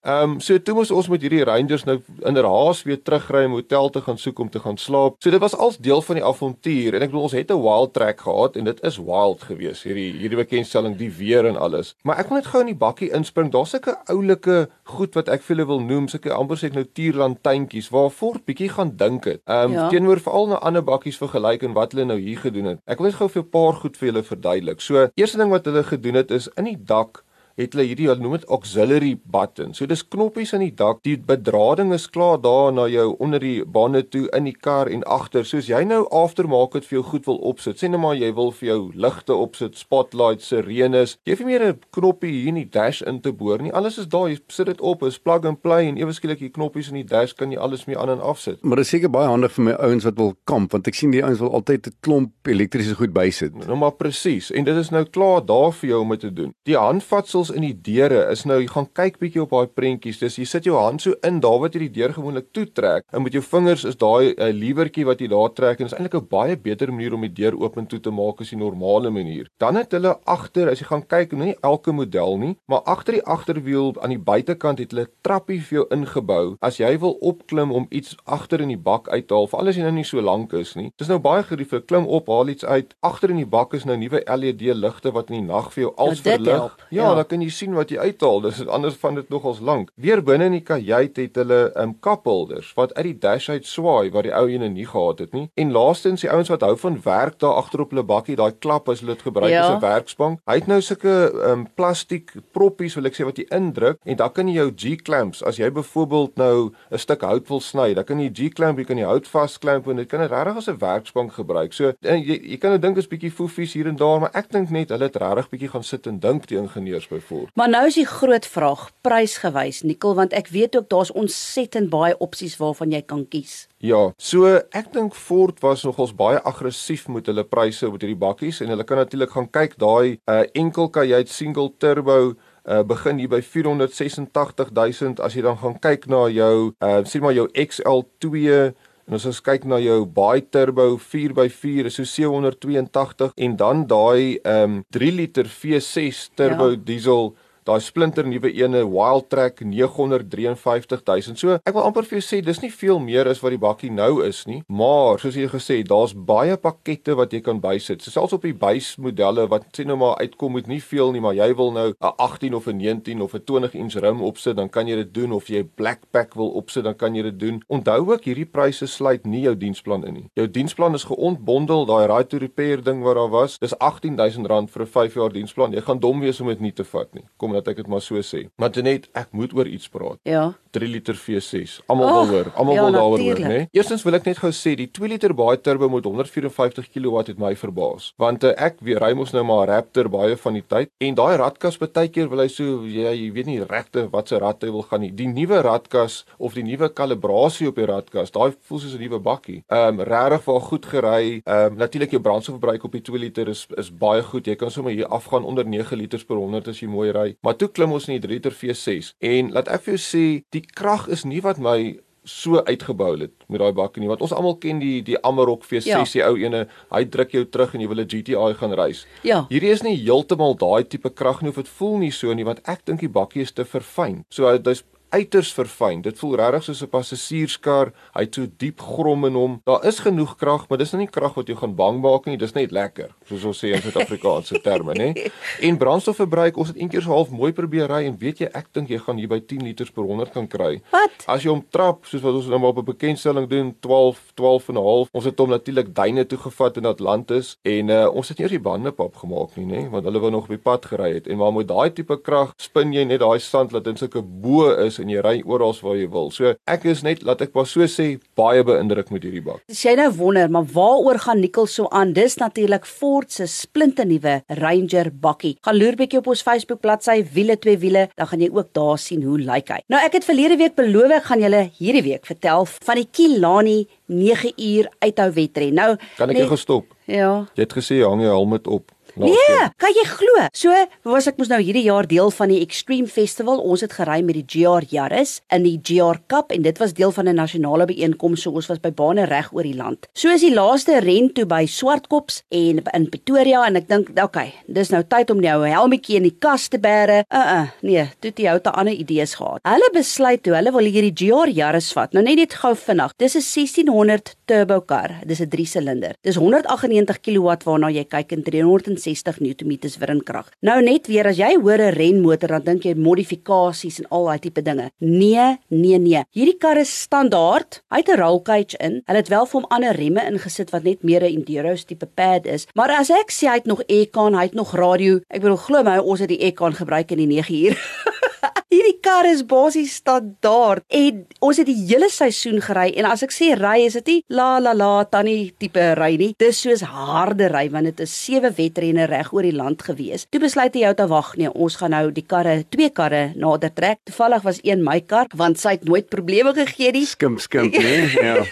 Ehm 0.00 0.22
um, 0.22 0.40
so 0.40 0.56
toe 0.62 0.74
moes 0.74 0.90
ons 0.90 1.08
met 1.12 1.20
hierdie 1.20 1.42
Rangers 1.44 1.84
nou 1.84 1.98
in 2.24 2.38
'n 2.38 2.44
haas 2.44 2.82
weer 2.82 3.02
terugry 3.02 3.44
om 3.44 3.52
hotel 3.52 3.90
te 3.90 4.00
gaan 4.00 4.18
soek 4.18 4.38
om 4.38 4.50
te 4.50 4.60
gaan 4.60 4.76
slaap. 4.76 5.16
So 5.18 5.30
dit 5.30 5.40
was 5.40 5.56
als 5.56 5.78
deel 5.78 6.02
van 6.02 6.16
die 6.16 6.24
avontuur 6.24 6.94
en 6.94 7.02
ek 7.02 7.10
bedoel 7.10 7.22
ons 7.22 7.32
het 7.32 7.50
'n 7.50 7.62
wild 7.62 7.92
trek 7.92 8.20
gehad 8.20 8.56
en 8.56 8.64
dit 8.64 8.82
is 8.82 8.96
wild 8.96 9.42
geweest 9.42 9.82
hierdie 9.82 10.12
hierdie 10.12 10.38
bekendstelling 10.38 10.96
die 10.96 11.10
weer 11.10 11.46
en 11.46 11.56
alles. 11.56 11.94
Maar 12.02 12.18
ek 12.18 12.28
wil 12.28 12.36
net 12.36 12.46
gou 12.46 12.60
in 12.60 12.72
die 12.72 12.82
bakkie 12.86 13.10
inspring. 13.12 13.50
Daar's 13.50 13.70
sulke 13.70 13.98
oulike 14.06 14.68
goed 14.84 15.14
wat 15.14 15.28
ek 15.28 15.42
vir 15.42 15.56
julle 15.56 15.66
wil 15.66 15.80
noem, 15.80 16.08
sulke 16.08 16.32
amper 16.32 16.56
sê 16.56 16.64
ek 16.64 16.74
nou 16.74 16.84
tuurlantuintjies 16.84 17.90
waar 17.90 18.10
Fort 18.10 18.44
bietjie 18.44 18.68
gaan 18.68 18.96
dink 18.96 19.24
het. 19.24 19.40
Ehm 19.44 19.64
um, 19.64 19.72
ja. 19.72 19.88
teenoor 19.88 20.20
veral 20.20 20.46
na 20.46 20.54
ander 20.54 20.82
bakkies 20.82 21.18
vergelyk 21.18 21.62
en 21.62 21.72
wat 21.72 21.92
hulle 21.92 22.04
nou 22.04 22.18
hier 22.18 22.38
gedoen 22.38 22.64
het. 22.64 22.78
Ek 22.86 22.98
wil 22.98 23.06
net 23.06 23.14
gou 23.16 23.28
vir 23.28 23.42
'n 23.42 23.50
paar 23.50 23.74
goed 23.74 23.96
vir 23.96 24.08
julle 24.08 24.22
verduidelik. 24.22 24.80
So 24.80 25.08
eerste 25.14 25.36
ding 25.38 25.50
wat 25.50 25.64
hulle 25.64 25.82
gedoen 25.82 26.14
het 26.14 26.30
is 26.30 26.48
in 26.56 26.64
die 26.64 26.78
dak 26.84 27.24
het 27.60 27.74
hulle 27.74 27.86
hierdie 27.88 28.08
hulle 28.08 28.22
noem 28.22 28.38
dit 28.38 28.46
auxiliary 28.48 29.12
button. 29.24 29.74
So 29.74 29.86
dis 29.86 30.02
knoppies 30.06 30.54
aan 30.56 30.64
die 30.64 30.74
dak. 30.74 31.02
Die 31.06 31.16
bedrading 31.16 31.92
is 31.94 32.08
klaar 32.10 32.40
daar 32.40 32.72
na 32.72 32.86
jou 32.90 33.14
onder 33.18 33.40
die 33.42 33.64
bande 33.64 34.02
toe 34.08 34.26
in 34.36 34.48
die 34.48 34.56
kar 34.56 34.90
en 34.90 35.04
agter. 35.04 35.44
Soos 35.44 35.68
jy 35.70 35.82
nou 35.88 36.02
aftermarket 36.14 36.86
vir 36.88 37.00
jou 37.00 37.04
goed 37.12 37.28
wil 37.28 37.40
opsit. 37.52 37.80
Sê 37.80 37.90
net 37.90 38.00
maar 38.00 38.16
jy 38.18 38.32
wil 38.36 38.52
vir 38.56 38.68
jou 38.68 38.80
ligte 38.94 39.36
opsit, 39.36 39.78
spotlights, 39.78 40.50
sirenes. 40.50 41.16
Jy 41.24 41.36
het 41.36 41.44
nie 41.44 41.50
meer 41.52 41.66
'n 41.68 41.78
knoppie 41.92 42.32
hier 42.32 42.48
in 42.48 42.60
die 42.60 42.70
dash 42.70 43.02
in 43.02 43.20
te 43.20 43.32
boor 43.32 43.62
nie. 43.62 43.72
Alles 43.72 43.98
is 43.98 44.06
daar. 44.06 44.28
Jy 44.28 44.38
sit 44.48 44.66
dit 44.66 44.80
op, 44.80 45.02
is 45.02 45.18
plug 45.18 45.44
and 45.44 45.60
play 45.62 45.88
en 45.88 45.96
ewe 45.96 46.12
skielik 46.12 46.38
die 46.38 46.50
knoppies 46.50 46.88
in 46.88 46.94
die 46.94 47.04
dash 47.04 47.32
kan 47.32 47.50
jy 47.50 47.58
alles 47.58 47.86
mee 47.86 47.98
aan 47.98 48.10
en 48.10 48.20
af 48.20 48.38
sit. 48.38 48.62
Maar 48.62 48.76
dit 48.76 48.84
is 48.84 48.90
seker 48.90 49.10
baie 49.10 49.28
handig 49.28 49.52
vir 49.52 49.64
my 49.64 49.72
ouens 49.72 50.04
wat 50.04 50.16
wil 50.16 50.34
kamp 50.44 50.72
want 50.72 50.86
ek 50.86 50.94
sien 50.94 51.10
die 51.10 51.24
ouens 51.24 51.38
wil 51.38 51.52
altyd 51.52 51.86
'n 51.86 51.96
klomp 52.00 52.32
elektriese 52.46 52.94
goed 52.94 53.12
bysit. 53.12 53.54
Nou 53.66 53.76
maar 53.76 53.92
presies. 53.92 54.50
En 54.50 54.64
dit 54.64 54.76
is 54.76 54.90
nou 54.90 55.04
klaar 55.04 55.44
daar 55.46 55.72
vir 55.72 55.88
jou 55.88 56.00
om 56.00 56.08
dit 56.08 56.20
te 56.20 56.32
doen. 56.32 56.54
Die 56.62 56.76
handvatsels 56.76 57.49
in 57.50 57.62
die 57.62 57.74
deure 57.74 58.30
is 58.32 58.44
nou 58.44 58.60
jy 58.60 58.66
gaan 58.68 58.88
kyk 58.94 59.18
bietjie 59.18 59.42
op 59.42 59.50
daai 59.50 59.66
prentjies. 59.66 60.18
Dis 60.18 60.36
jy 60.38 60.44
sit 60.44 60.64
jou 60.64 60.76
hand 60.78 61.00
so 61.02 61.14
in 61.26 61.40
daar 61.40 61.58
waar 61.60 61.70
jy 61.70 61.88
die 61.88 61.92
deur 62.00 62.12
gewoonlik 62.12 62.52
toetrek 62.52 63.04
en 63.12 63.22
met 63.22 63.32
jou 63.32 63.42
vingers 63.42 63.84
is 63.84 63.96
daai 63.96 64.34
uh, 64.36 64.50
liewertjie 64.52 65.04
wat 65.06 65.20
jy 65.20 65.28
daar 65.28 65.52
trek 65.54 65.80
en 65.80 65.86
is 65.86 65.94
eintlik 65.94 66.14
'n 66.14 66.26
baie 66.30 66.56
beter 66.56 66.92
manier 66.92 67.14
om 67.14 67.20
die 67.20 67.32
deur 67.42 67.54
oop 67.60 67.76
en 67.78 67.86
toe 67.86 68.00
te 68.00 68.10
maak 68.10 68.40
as 68.40 68.50
die 68.50 68.56
normale 68.58 69.10
manier. 69.10 69.46
Dan 69.58 69.76
het 69.76 69.92
hulle 69.92 70.16
agter 70.26 70.70
as 70.70 70.78
jy 70.80 70.86
gaan 70.86 71.06
kyk, 71.06 71.32
nie 71.32 71.54
elke 71.62 71.92
model 71.92 72.38
nie, 72.38 72.56
maar 72.68 72.82
agter 72.86 73.12
die 73.14 73.24
agterwiel 73.24 73.94
aan 74.02 74.10
die 74.10 74.18
buitekant 74.18 74.78
het 74.78 74.90
hulle 74.92 75.08
trappie 75.22 75.60
vir 75.60 75.78
jou 75.78 75.86
ingebou. 75.90 76.56
As 76.60 76.78
jy 76.78 76.98
wil 76.98 77.16
opklim 77.20 77.72
om 77.72 77.86
iets 77.90 78.16
agter 78.26 78.60
in 78.60 78.68
die 78.68 78.76
bak 78.76 79.08
uit 79.08 79.26
te 79.28 79.34
haal, 79.34 79.46
veral 79.46 79.68
as 79.68 79.76
jy 79.76 79.82
nou 79.82 79.92
nie 79.92 80.04
so 80.04 80.20
lank 80.20 80.52
is 80.52 80.74
nie. 80.76 80.90
Dis 80.98 81.08
nou 81.08 81.18
baie 81.18 81.42
gerief, 81.42 81.74
klim 81.86 82.06
op, 82.06 82.26
haal 82.28 82.48
iets 82.48 82.64
uit. 82.64 82.94
Agter 83.02 83.30
in 83.30 83.36
die 83.36 83.46
bak 83.46 83.74
is 83.74 83.84
nou 83.84 83.96
nuwe 83.96 84.22
LED 84.26 84.60
ligte 84.76 85.12
wat 85.12 85.30
in 85.30 85.36
die 85.40 85.46
nag 85.52 85.72
vir 85.72 85.82
jou 85.84 85.92
als 85.96 86.22
dit 86.22 86.32
verlig. 86.34 86.76
Ja, 86.90 87.00
Ja. 87.02 87.14
dan 87.14 87.24
kan 87.26 87.39
jy 87.42 87.48
sien 87.50 87.74
wat 87.74 87.90
jy 87.90 87.98
uithaal. 87.98 88.40
Dis 88.40 88.66
anders 88.76 88.96
van 88.96 89.14
dit 89.14 89.28
nogals 89.28 89.60
lank. 89.60 89.90
Weer 89.96 90.22
binne 90.22 90.44
in 90.44 90.52
die 90.52 90.60
kajuit 90.64 91.16
het 91.16 91.34
hulle 91.36 91.72
um 91.76 91.94
kapholders 92.00 92.72
wat 92.76 92.94
uit 92.94 93.04
die 93.04 93.18
dash 93.18 93.48
uit 93.50 93.66
swaai 93.66 94.10
wat 94.10 94.24
die 94.24 94.34
ou 94.34 94.46
ene 94.48 94.68
nie 94.68 94.86
gehad 94.86 95.18
het 95.18 95.32
nie. 95.32 95.48
En 95.56 95.72
laastens 95.72 96.20
die 96.20 96.30
ouens 96.30 96.48
wat 96.48 96.60
hou 96.62 96.76
van 96.76 97.00
werk 97.04 97.38
daar 97.38 97.54
agter 97.60 97.80
op 97.80 97.90
hulle 97.90 98.02
bakkie, 98.02 98.36
daai 98.36 98.52
klap 98.58 98.88
as 98.88 99.00
hulle 99.00 99.14
dit 99.14 99.22
gebruik 99.22 99.50
Ja. 99.50 99.62
as 99.66 99.76
'n 99.76 99.80
werksbank. 99.80 100.40
Hy 100.46 100.54
het 100.54 100.66
nou 100.66 100.80
sulke 100.80 101.32
um 101.50 101.66
plastiek 101.74 102.32
proppies 102.52 102.94
wil 102.94 103.06
ek 103.06 103.14
sê 103.14 103.24
wat 103.24 103.36
jy 103.38 103.46
indruk 103.50 103.98
en 104.04 104.16
dan 104.16 104.32
kan 104.32 104.48
jy 104.48 104.54
jou 104.54 104.70
G-clamps 104.76 105.42
as 105.42 105.56
jy 105.56 105.70
byvoorbeeld 105.70 106.36
nou 106.36 106.70
'n 106.90 106.98
stuk 106.98 107.20
hout 107.22 107.48
wil 107.48 107.60
sny, 107.60 107.94
dan 107.94 108.04
kan 108.04 108.18
jy 108.20 108.30
G-clamp, 108.32 108.78
jy 108.78 108.84
kan 108.84 108.96
die 108.96 109.04
hout 109.04 109.26
vasklamp 109.28 109.88
en 109.88 109.96
dit 109.96 110.08
kan 110.08 110.20
dit 110.20 110.30
regtig 110.30 110.56
as 110.56 110.68
'n 110.68 110.78
werksbank 110.78 111.32
gebruik. 111.32 111.72
So 111.72 111.92
en 112.02 112.22
jy, 112.22 112.40
jy 112.50 112.56
kan 112.58 112.70
nou 112.70 112.78
dink 112.80 112.96
is 112.96 113.06
bietjie 113.08 113.30
foefies 113.32 113.72
hier 113.74 113.86
en 113.86 113.96
daar, 113.96 114.20
maar 114.20 114.30
ek 114.34 114.50
dink 114.50 114.70
net 114.70 114.88
hulle 114.90 115.04
het 115.04 115.16
regtig 115.16 115.48
bietjie 115.50 115.68
gaan 115.70 115.82
sit 115.84 116.06
en 116.06 116.18
dink 116.18 116.46
die 116.46 116.58
ingenieurs 116.58 117.08
byvoorbeeld. 117.20 117.54
Maar 117.54 117.70
nou 117.70 117.86
is 117.86 117.98
die 118.00 118.06
groot 118.08 118.46
vraag, 118.46 118.88
prysgewys, 119.06 119.82
Nikkel, 119.86 120.14
want 120.18 120.34
ek 120.36 120.50
weet 120.52 120.76
ook 120.76 120.88
daar's 120.90 121.12
ontsettend 121.12 121.90
baie 121.92 122.16
opsies 122.18 122.56
waarvan 122.60 122.92
jy 122.96 123.02
kan 123.06 123.24
kies. 123.28 123.66
Ja, 123.80 124.10
so 124.20 124.58
ek 124.76 124.92
dink 124.92 125.14
Ford 125.16 125.60
was 125.64 125.86
nogals 125.86 126.12
baie 126.16 126.40
aggressief 126.44 127.06
met 127.08 127.30
hulle 127.30 127.46
pryse 127.48 127.86
op 127.86 127.96
hierdie 127.96 128.18
bakkies 128.18 128.60
en 128.60 128.72
hulle 128.74 128.84
kan 128.84 129.00
natuurlik 129.00 129.32
gaan 129.32 129.48
kyk 129.48 129.78
daai 129.80 130.18
uh, 130.28 130.42
enkel 130.52 130.90
kajuit 130.92 131.32
single 131.32 131.70
turbo 131.80 132.34
uh, 132.68 132.82
begin 132.84 133.22
hier 133.22 133.30
by 133.32 133.40
486000 133.40 135.22
as 135.24 135.36
jy 135.36 135.44
dan 135.46 135.58
gaan 135.62 135.78
kyk 135.80 136.06
na 136.12 136.26
jou 136.32 136.70
uh, 136.76 137.00
sien 137.08 137.24
maar 137.24 137.36
jou 137.36 137.48
XL2 137.56 138.74
en 139.10 139.18
as 139.18 139.26
ons 139.26 139.40
kyk 139.42 139.64
na 139.66 139.80
jou 139.82 140.04
baie 140.06 140.44
turbo 140.54 140.92
4x4 141.02 141.88
is 141.90 141.96
so 141.98 142.06
782 142.06 143.32
en 143.42 143.56
dan 143.58 143.82
daai 143.90 144.38
um, 144.46 144.76
3 144.94 145.16
liter 145.18 145.50
V6 145.50 146.28
turbo 146.38 146.70
ja. 146.70 146.78
diesel 146.78 147.32
daai 147.70 147.82
splinter 147.84 148.26
nuwe 148.26 148.50
ene 148.58 148.82
Wildtrak 148.82 149.60
953000. 149.62 151.38
So 151.38 151.58
ek 151.58 151.74
wil 151.76 151.86
amper 151.86 152.06
vir 152.08 152.18
jou 152.18 152.24
sê 152.26 152.40
dis 152.42 152.60
nie 152.64 152.72
veel 152.74 152.98
meer 153.02 153.28
as 153.30 153.42
wat 153.44 153.54
die 153.54 153.60
bakkie 153.62 153.92
nou 153.94 154.24
is 154.26 154.42
nie, 154.50 154.60
maar 154.66 155.20
soos 155.22 155.38
jy 155.38 155.46
gesê, 155.50 155.80
daar's 155.86 156.14
baie 156.14 156.56
pakkette 156.58 157.14
wat 157.18 157.34
jy 157.34 157.42
kan 157.46 157.60
bysit. 157.62 158.02
So 158.02 158.10
selfs 158.10 158.34
op 158.34 158.46
die 158.46 158.56
buismodelle 158.56 159.46
wat 159.52 159.68
sê 159.76 159.86
nou 159.86 159.98
maar 160.00 160.18
uitkom 160.18 160.56
met 160.58 160.70
nie 160.70 160.80
veel 160.82 161.14
nie, 161.14 161.22
maar 161.22 161.36
jy 161.38 161.50
wil 161.54 161.70
nou 161.76 161.88
'n 161.92 162.14
18 162.18 162.54
of 162.54 162.66
'n 162.66 162.78
19 162.78 163.22
of 163.22 163.34
'n 163.34 163.44
20 163.44 163.74
inch 163.74 163.94
rim 163.94 164.22
opsit, 164.22 164.56
dan 164.56 164.68
kan 164.68 164.88
jy 164.88 164.96
dit 164.96 165.14
doen 165.14 165.32
of 165.32 165.46
jy 165.48 165.62
'n 165.62 165.70
blackpack 165.76 166.34
wil 166.34 166.50
opsit, 166.50 166.84
dan 166.84 166.96
kan 166.96 167.14
jy 167.14 167.22
dit 167.22 167.38
doen. 167.38 167.62
Onthou 167.68 168.12
ook 168.12 168.24
hierdie 168.24 168.46
pryse 168.50 168.86
sluit 168.86 169.26
nie 169.26 169.42
jou 169.42 169.56
diensplan 169.56 170.06
in 170.06 170.14
nie. 170.14 170.30
Jou 170.34 170.50
diensplan 170.50 170.94
is 170.94 171.04
geontbondel, 171.04 171.86
daai 171.86 172.06
right 172.06 172.28
to 172.28 172.38
repair 172.38 172.82
ding 172.82 173.02
wat 173.02 173.14
daar 173.14 173.30
was, 173.30 173.58
dis 173.58 173.74
R18000 173.78 174.70
vir 174.70 174.82
'n 174.82 174.86
5 174.86 175.14
jaar 175.14 175.32
diensplan. 175.32 175.72
Jy 175.72 175.80
gaan 175.80 175.98
dom 175.98 176.20
wees 176.20 176.40
om 176.40 176.48
dit 176.48 176.60
nie 176.60 176.72
te 176.72 176.84
vat 176.84 177.14
nie. 177.14 177.24
Kom 177.36 177.52
laat 177.60 177.70
ek 177.74 177.82
dit 177.84 177.92
maar 177.92 178.04
so 178.04 178.20
sê. 178.24 178.46
Maar 178.56 178.82
net 178.82 179.08
ek 179.14 179.30
moet 179.36 179.54
oor 179.54 179.68
iets 179.68 179.88
praat. 179.92 180.18
Ja. 180.24 180.54
3 180.70 180.86
liter 180.86 181.14
V6. 181.14 181.80
Almal 181.86 182.06
Och, 182.06 182.28
wil 182.28 182.36
hoor. 182.36 182.52
Almal 182.54 182.74
ja, 182.74 182.84
wil 182.84 182.92
daaroor 182.92 183.18
hoor, 183.18 183.40
né? 183.42 183.66
Eerstens 183.74 184.04
wil 184.06 184.16
ek 184.18 184.28
net 184.28 184.38
gou 184.38 184.50
sê 184.54 184.74
die 184.78 184.86
2 184.90 185.10
liter 185.10 185.34
baie 185.34 185.58
turbo 185.58 185.88
met 185.90 186.06
154 186.06 186.90
kW 186.94 187.24
het 187.26 187.40
my 187.42 187.52
verbaas. 187.58 188.10
Want 188.22 188.46
uh, 188.46 188.54
ek 188.56 188.78
weer 188.86 189.00
ry 189.02 189.12
mos 189.18 189.34
nou 189.34 189.42
maar 189.46 189.66
Raptor 189.70 190.10
baie 190.12 190.36
van 190.38 190.58
die 190.58 190.64
tyd 190.66 190.92
en 191.02 191.18
daai 191.18 191.36
radkas 191.40 191.78
baie 191.80 192.08
keer 192.12 192.30
wil 192.30 192.42
hy 192.44 192.48
so 192.52 192.84
jy, 192.86 193.10
jy 193.18 193.30
weet 193.34 193.50
nie 193.50 193.58
regte 193.66 194.06
wat 194.12 194.30
se 194.30 194.38
rad 194.40 194.62
hy 194.62 194.70
wil 194.74 194.86
gaan 194.86 195.04
nie. 195.04 195.10
Die 195.16 195.28
nuwe 195.30 195.60
radkas 195.66 196.22
of 196.38 196.54
die 196.58 196.64
nuwe 196.66 196.90
kalibrasie 196.94 197.68
op 197.70 197.80
die 197.80 197.88
radkas, 197.90 198.32
daai 198.34 198.54
voel 198.68 198.82
soos 198.82 198.94
'n 198.94 199.02
nuwe 199.02 199.18
bakkie. 199.18 199.60
Ehm 199.68 200.00
um, 200.00 200.06
regtig 200.06 200.46
wel 200.46 200.60
goed 200.70 200.86
gery. 200.86 201.40
Ehm 201.44 201.72
um, 201.72 201.78
natuurlik 201.82 202.14
jou 202.14 202.22
brandstofverbruik 202.22 202.84
op 202.84 202.92
die 202.92 203.02
2 203.02 203.18
liter 203.18 203.48
is 203.48 203.66
is 203.76 203.90
baie 203.90 204.22
goed. 204.22 204.46
Jy 204.46 204.56
kan 204.56 204.70
sommer 204.70 204.92
hier 204.92 205.06
afgaan 205.06 205.44
onder 205.44 205.66
9 205.66 205.96
liters 205.96 206.24
per 206.24 206.36
100 206.36 206.68
as 206.68 206.80
jy 206.80 206.88
mooi 206.88 207.10
ry. 207.10 207.36
Maar 207.42 207.49
toe 207.58 207.68
klim 207.68 207.92
ons 207.92 208.08
in 208.08 208.20
die 208.20 208.26
3 208.28 208.34
liter 208.34 208.50
V6 208.52 209.14
en 209.20 209.50
laat 209.52 209.68
ek 209.68 209.82
vir 209.82 209.94
jou 209.96 210.02
sê, 210.02 210.42
die 210.52 210.60
krag 210.74 211.08
is 211.08 211.24
nie 211.24 211.40
wat 211.40 211.58
my 211.58 211.98
so 212.24 212.60
uitgebou 212.68 213.16
het 213.18 213.30
met 213.48 213.60
daai 213.60 213.72
bakkie 213.72 214.00
nie 214.00 214.08
want 214.08 214.20
ons 214.20 214.32
almal 214.32 214.54
ken 214.60 214.78
die 214.78 215.00
die 215.02 215.16
Amarok 215.24 215.64
V6 215.64 215.86
Ja. 215.86 216.04
die 216.04 216.22
ou 216.22 216.36
ene 216.36 216.66
hy 216.92 217.04
druk 217.04 217.32
jou 217.32 217.44
terug 217.44 217.74
en 217.74 217.80
jy 217.80 217.88
wil 217.88 218.00
'n 218.00 218.06
GTI 218.08 218.54
gaan 218.54 218.72
reis. 218.76 219.06
Ja. 219.24 219.46
Hierdie 219.50 219.70
is 219.72 219.82
nie 219.82 219.96
heeltemal 219.96 220.54
daai 220.54 220.84
tipe 220.84 221.10
krag 221.10 221.40
nie 221.42 221.48
of 221.48 221.56
dit 221.56 221.68
voel 221.68 221.98
nie 221.98 222.10
so 222.12 222.32
nie 222.34 222.44
want 222.44 222.60
ek 222.68 222.84
dink 222.84 223.00
die 223.00 223.08
bakkie 223.08 223.40
is 223.42 223.52
te 223.52 223.64
verfyn. 223.64 224.22
So 224.30 224.46
hy- 224.46 224.58
dis 224.58 224.84
uiters 225.10 225.52
verfyn. 225.52 226.02
Dit 226.02 226.18
voel 226.18 226.36
regtig 226.40 226.64
soos 226.64 226.82
'n 226.82 226.88
passasierskar. 226.88 227.92
Hy 228.14 228.22
het 228.22 228.34
so 228.34 228.46
diep 228.56 228.80
grom 228.80 229.24
in 229.24 229.34
hom. 229.34 229.60
Daar 229.64 229.84
is 229.84 229.98
genoeg 229.98 230.36
krag, 230.36 230.68
maar 230.68 230.78
dis 230.78 230.92
nou 230.92 231.02
nie 231.02 231.10
krag 231.10 231.34
wat 231.34 231.46
jou 231.46 231.56
gaan 231.56 231.74
bang 231.74 232.00
maak 232.00 232.26
nie. 232.26 232.36
Dis 232.36 232.52
net 232.52 232.70
lekker, 232.70 233.10
soos 233.28 233.44
ons 233.44 233.58
sê 233.58 233.72
in 233.74 233.82
Suid-Afrikaanse 233.82 234.60
terme, 234.62 234.94
né? 234.94 235.14
En 235.66 235.76
brandstofverbruik, 235.76 236.56
ons 236.56 236.68
het 236.68 236.76
eendag 236.76 237.02
so 237.02 237.10
half 237.10 237.30
mooi 237.30 237.52
probeer 237.52 237.88
ry 237.88 238.04
en 238.06 238.16
weet 238.18 238.38
jy, 238.38 238.48
ek 238.54 238.72
dink 238.72 238.88
jy 238.88 238.98
gaan 238.98 239.16
hier 239.16 239.28
by 239.28 239.40
10 239.40 239.62
liters 239.62 239.90
per 239.90 240.04
100 240.04 240.32
kan 240.32 240.46
kry. 240.46 240.80
Wat? 240.90 241.24
As 241.26 241.42
jy 241.42 241.50
hom 241.50 241.64
trap, 241.70 242.06
soos 242.06 242.22
wat 242.22 242.34
ons 242.34 242.46
nou 242.46 242.58
maar 242.58 242.70
op 242.70 242.78
'n 242.78 242.84
bekendstelling 242.84 243.48
doen, 243.48 243.74
12, 243.80 244.32
12 244.34 244.68
en 244.68 244.74
'n 244.76 244.84
half. 244.84 245.08
Ons 245.12 245.24
het 245.24 245.38
hom 245.38 245.50
natuurlik 245.50 245.94
duine 245.94 246.26
toe 246.26 246.38
gevat 246.38 246.76
in 246.76 246.86
Atlantis 246.86 247.56
en 247.62 247.88
uh, 247.88 248.08
ons 248.14 248.28
het 248.28 248.38
nie 248.38 248.44
eers 248.44 248.56
die 248.56 248.62
bande 248.62 248.92
pap 248.92 249.16
gemaak 249.16 249.56
nie, 249.56 249.66
nê, 249.66 249.90
want 249.90 250.04
hulle 250.04 250.20
wou 250.20 250.30
nog 250.30 250.42
op 250.42 250.54
die 250.54 250.58
pad 250.58 250.86
gery 250.86 251.14
het. 251.14 251.26
En 251.26 251.36
maar 251.36 251.52
met 251.52 251.68
daai 251.68 251.90
tipe 251.92 252.16
krag 252.20 252.52
spin 252.56 252.92
jy 252.92 253.04
net 253.04 253.20
daai 253.20 253.38
sand 253.40 253.72
laat 253.72 253.86
in 253.86 253.96
sulke 253.96 254.22
bo 254.22 254.70
is 254.70 254.99
en 255.00 255.08
jy 255.08 255.20
ry 255.24 255.42
oral 255.46 255.74
waar 255.82 255.96
jy 255.96 256.06
wil. 256.12 256.30
So 256.30 256.54
ek 256.70 256.84
is 256.90 257.02
net, 257.06 257.22
laat 257.26 257.40
ek 257.42 257.54
maar 257.54 257.66
so 257.66 257.80
sê, 257.90 258.18
baie 258.36 258.62
beïndruk 258.66 259.10
met 259.10 259.22
hierdie 259.26 259.42
bak. 259.44 259.62
As 259.70 259.82
jy 259.84 259.94
nou 259.98 260.08
wonder, 260.18 260.48
maar 260.50 260.64
waaroor 260.74 261.18
gaan 261.24 261.40
Nikkel 261.40 261.66
so 261.66 261.88
aan? 261.90 262.12
Dis 262.16 262.36
natuurlik 262.40 262.86
Ford 262.86 263.30
se 263.32 263.46
splinternuwe 263.46 264.42
Ranger 264.60 265.10
bakkie. 265.22 265.56
Gaan 265.64 265.78
loer 265.78 265.96
bietjie 265.98 266.20
op 266.20 266.28
ons 266.32 266.42
Facebook 266.46 266.80
bladsy 266.84 267.20
Wiele 267.34 267.56
twee 267.58 267.78
wiele, 267.80 268.08
dan 268.18 268.26
gaan 268.30 268.40
jy 268.44 268.50
ook 268.52 268.72
daar 268.76 268.98
sien 268.98 269.22
hoe 269.26 269.38
lyk 269.38 269.68
hy. 269.72 269.80
Nou 269.92 270.00
ek 270.04 270.18
het 270.18 270.24
verlede 270.28 270.56
week 270.60 270.76
beloof 270.78 271.16
ek 271.20 271.28
gaan 271.30 271.40
julle 271.44 271.64
hierdie 271.78 272.02
week 272.06 272.26
vertel 272.28 272.66
van 272.70 273.00
die 273.00 273.08
Kilani 273.10 273.78
9 274.10 274.52
uur 274.58 274.88
uithou 275.04 275.28
wedren. 275.36 275.74
Nou 275.74 275.90
Kan 276.16 276.30
ek 276.30 276.36
net- 276.36 276.42
jou 276.44 276.50
gestop? 276.56 276.86
Ja. 277.06 277.46
Jy 277.56 277.62
het 277.64 277.72
gesê 277.74 278.00
hang 278.06 278.20
jou 278.22 278.30
helm 278.30 278.52
op. 278.54 278.90
Nee, 279.20 279.68
kan 279.76 279.92
jy 279.92 280.04
glo? 280.08 280.46
So 280.56 280.72
was 281.04 281.26
ek 281.28 281.36
mos 281.40 281.50
nou 281.50 281.58
hierdie 281.60 281.84
jaar 281.84 282.06
deel 282.08 282.30
van 282.32 282.48
die 282.52 282.60
Extreme 282.64 283.10
Festival. 283.10 283.60
Ons 283.60 283.84
het 283.84 283.92
gery 283.92 284.20
met 284.24 284.38
die 284.38 284.46
GR 284.48 284.86
Yaris 284.88 285.40
in 285.52 285.66
die 285.66 285.76
GR 285.84 286.20
Cup 286.32 286.54
en 286.54 286.64
dit 286.64 286.78
was 286.80 286.94
deel 286.96 287.12
van 287.12 287.28
'n 287.28 287.34
nasionale 287.34 287.86
byeenkoms. 287.86 288.42
So 288.42 288.50
ons 288.50 288.68
was 288.68 288.80
by 288.80 288.90
bane 288.90 289.26
reg 289.26 289.52
oor 289.52 289.62
die 289.62 289.76
land. 289.76 290.08
So 290.14 290.30
is 290.30 290.40
die 290.40 290.54
laaste 290.54 291.00
ren 291.00 291.32
toe 291.32 291.44
by 291.44 291.66
Swartkops 291.66 292.42
en 292.48 292.82
in 292.92 293.08
Pretoria 293.08 293.66
en 293.66 293.76
ek 293.76 293.88
dink, 293.88 294.08
okay, 294.22 294.54
dis 294.66 294.90
nou 294.90 295.02
tyd 295.02 295.30
om 295.30 295.40
nou 295.40 295.66
'n 295.66 295.70
helmetjie 295.70 296.16
in 296.16 296.22
die 296.22 296.36
kas 296.38 296.68
te 296.68 296.78
bære. 296.78 297.24
Uh 297.28 297.38
uh, 297.38 297.68
nee, 297.82 298.08
toe 298.20 298.32
die 298.32 298.48
ou 298.48 298.58
te 298.60 298.70
ander 298.70 298.94
idees 298.94 299.34
gehad. 299.34 299.60
Hulle 299.62 299.90
besluit 299.92 300.42
toe 300.42 300.54
hulle 300.54 300.72
wil 300.72 300.84
hierdie 300.84 301.12
GR 301.14 301.48
Yaris 301.48 301.92
vat. 301.92 302.12
Nou 302.12 302.22
net 302.22 302.36
net 302.36 302.54
gou 302.54 302.74
vinnig. 302.74 303.12
Dis 303.18 303.34
'n 303.34 303.40
1600 303.40 304.34
turbo 304.46 304.80
kar. 304.80 305.20
Dis 305.26 305.40
'n 305.40 305.48
3 305.48 305.66
silinder. 305.66 306.14
Dis 306.22 306.36
198 306.36 307.20
kW 307.20 307.64
waarna 307.64 307.90
jy 307.90 308.04
kyk 308.04 308.32
en 308.32 308.42
360 308.42 309.09
Nm 309.10 309.78
wrinkrag. 310.00 310.50
Nou 310.60 310.80
net 310.82 311.06
weer 311.06 311.26
as 311.26 311.36
jy 311.36 311.56
hoor 311.60 311.78
'n 311.78 311.94
renmotor 311.94 312.48
dan 312.48 312.64
dink 312.64 312.82
jy 312.84 312.94
modifikasies 312.94 314.00
en 314.00 314.06
al 314.10 314.24
daai 314.24 314.38
tipe 314.38 314.62
dinge. 314.62 314.90
Nee, 314.98 315.58
nee, 315.68 315.98
nee. 315.98 316.24
Hierdie 316.30 316.58
kar 316.58 316.78
is 316.78 317.00
standaard. 317.02 317.82
Hy 317.90 317.96
het 317.98 318.08
'n 318.08 318.20
roll 318.20 318.42
cage 318.42 318.76
in. 318.78 319.02
Hulle 319.06 319.18
het 319.18 319.28
wel 319.28 319.46
vir 319.46 319.60
hom 319.60 319.70
ander 319.70 319.94
remme 319.94 320.22
ingesit 320.24 320.70
wat 320.70 320.82
net 320.82 321.02
meer 321.02 321.22
'n 321.22 321.34
enduro 321.34 321.74
tipe 321.74 322.06
pad 322.06 322.46
is. 322.46 322.66
Maar 322.74 322.90
as 322.90 323.10
ek 323.10 323.30
sê 323.30 323.46
hy 323.46 323.54
het 323.54 323.66
nog 323.66 323.82
aircon, 323.88 324.34
hy 324.34 324.42
het 324.42 324.54
nog 324.54 324.74
radio. 324.74 325.20
Ek 325.28 325.40
bedoel 325.40 325.56
glo 325.56 325.82
my, 325.82 325.98
ons 325.98 326.20
het 326.20 326.28
die 326.28 326.42
aircon 326.42 326.72
gebruik 326.72 327.10
in 327.10 327.18
die 327.18 327.26
9 327.26 327.54
uur. 327.54 327.76
Hierdie 328.72 328.98
kar 329.02 329.26
is 329.28 329.42
basies 329.46 329.96
standaard 330.00 330.84
en 330.94 331.24
ons 331.44 331.58
het 331.60 331.68
die 331.68 331.76
hele 331.88 332.10
seisoen 332.12 332.60
gery 332.64 332.90
en 333.00 333.08
as 333.10 333.24
ek 333.26 333.34
sê 333.34 333.52
ry 333.58 333.80
is 333.86 333.96
dit 333.98 334.10
nie 334.10 334.20
la 334.36 334.58
la 334.62 334.72
la 334.76 334.90
tannie 335.10 335.50
tipe 335.60 335.82
ry 335.98 336.12
nie. 336.20 336.30
Dis 336.40 336.62
soos 336.64 336.84
harde 336.86 337.50
ry 337.52 337.66
want 337.72 337.90
dit 337.90 338.02
is 338.04 338.14
sewe 338.14 338.52
wedrenne 338.56 339.08
reg 339.10 339.32
oor 339.34 339.46
die 339.46 339.56
land 339.56 339.82
gewees. 339.86 340.26
Toe 340.30 340.42
besluit 340.42 340.76
jou 340.80 340.92
te 340.96 341.08
wag 341.10 341.34
nee, 341.40 341.50
ons 341.50 341.78
gaan 341.80 341.94
nou 341.94 342.04
die 342.14 342.26
karre, 342.26 342.60
twee 342.70 342.92
karre 342.94 343.30
nader 343.36 343.72
trek. 343.74 344.02
Toevallig 344.08 344.46
was 344.46 344.62
een 344.66 344.84
my 344.86 345.00
kar 345.00 345.30
want 345.36 345.60
sy 345.60 345.76
het 345.78 345.88
nooit 345.88 346.10
probleme 346.12 346.54
gegee 346.56 346.94
nie. 346.96 347.06
Skimp 347.08 347.42
skimp 347.44 347.76
nee. 347.76 348.08
Ja. 348.20 348.42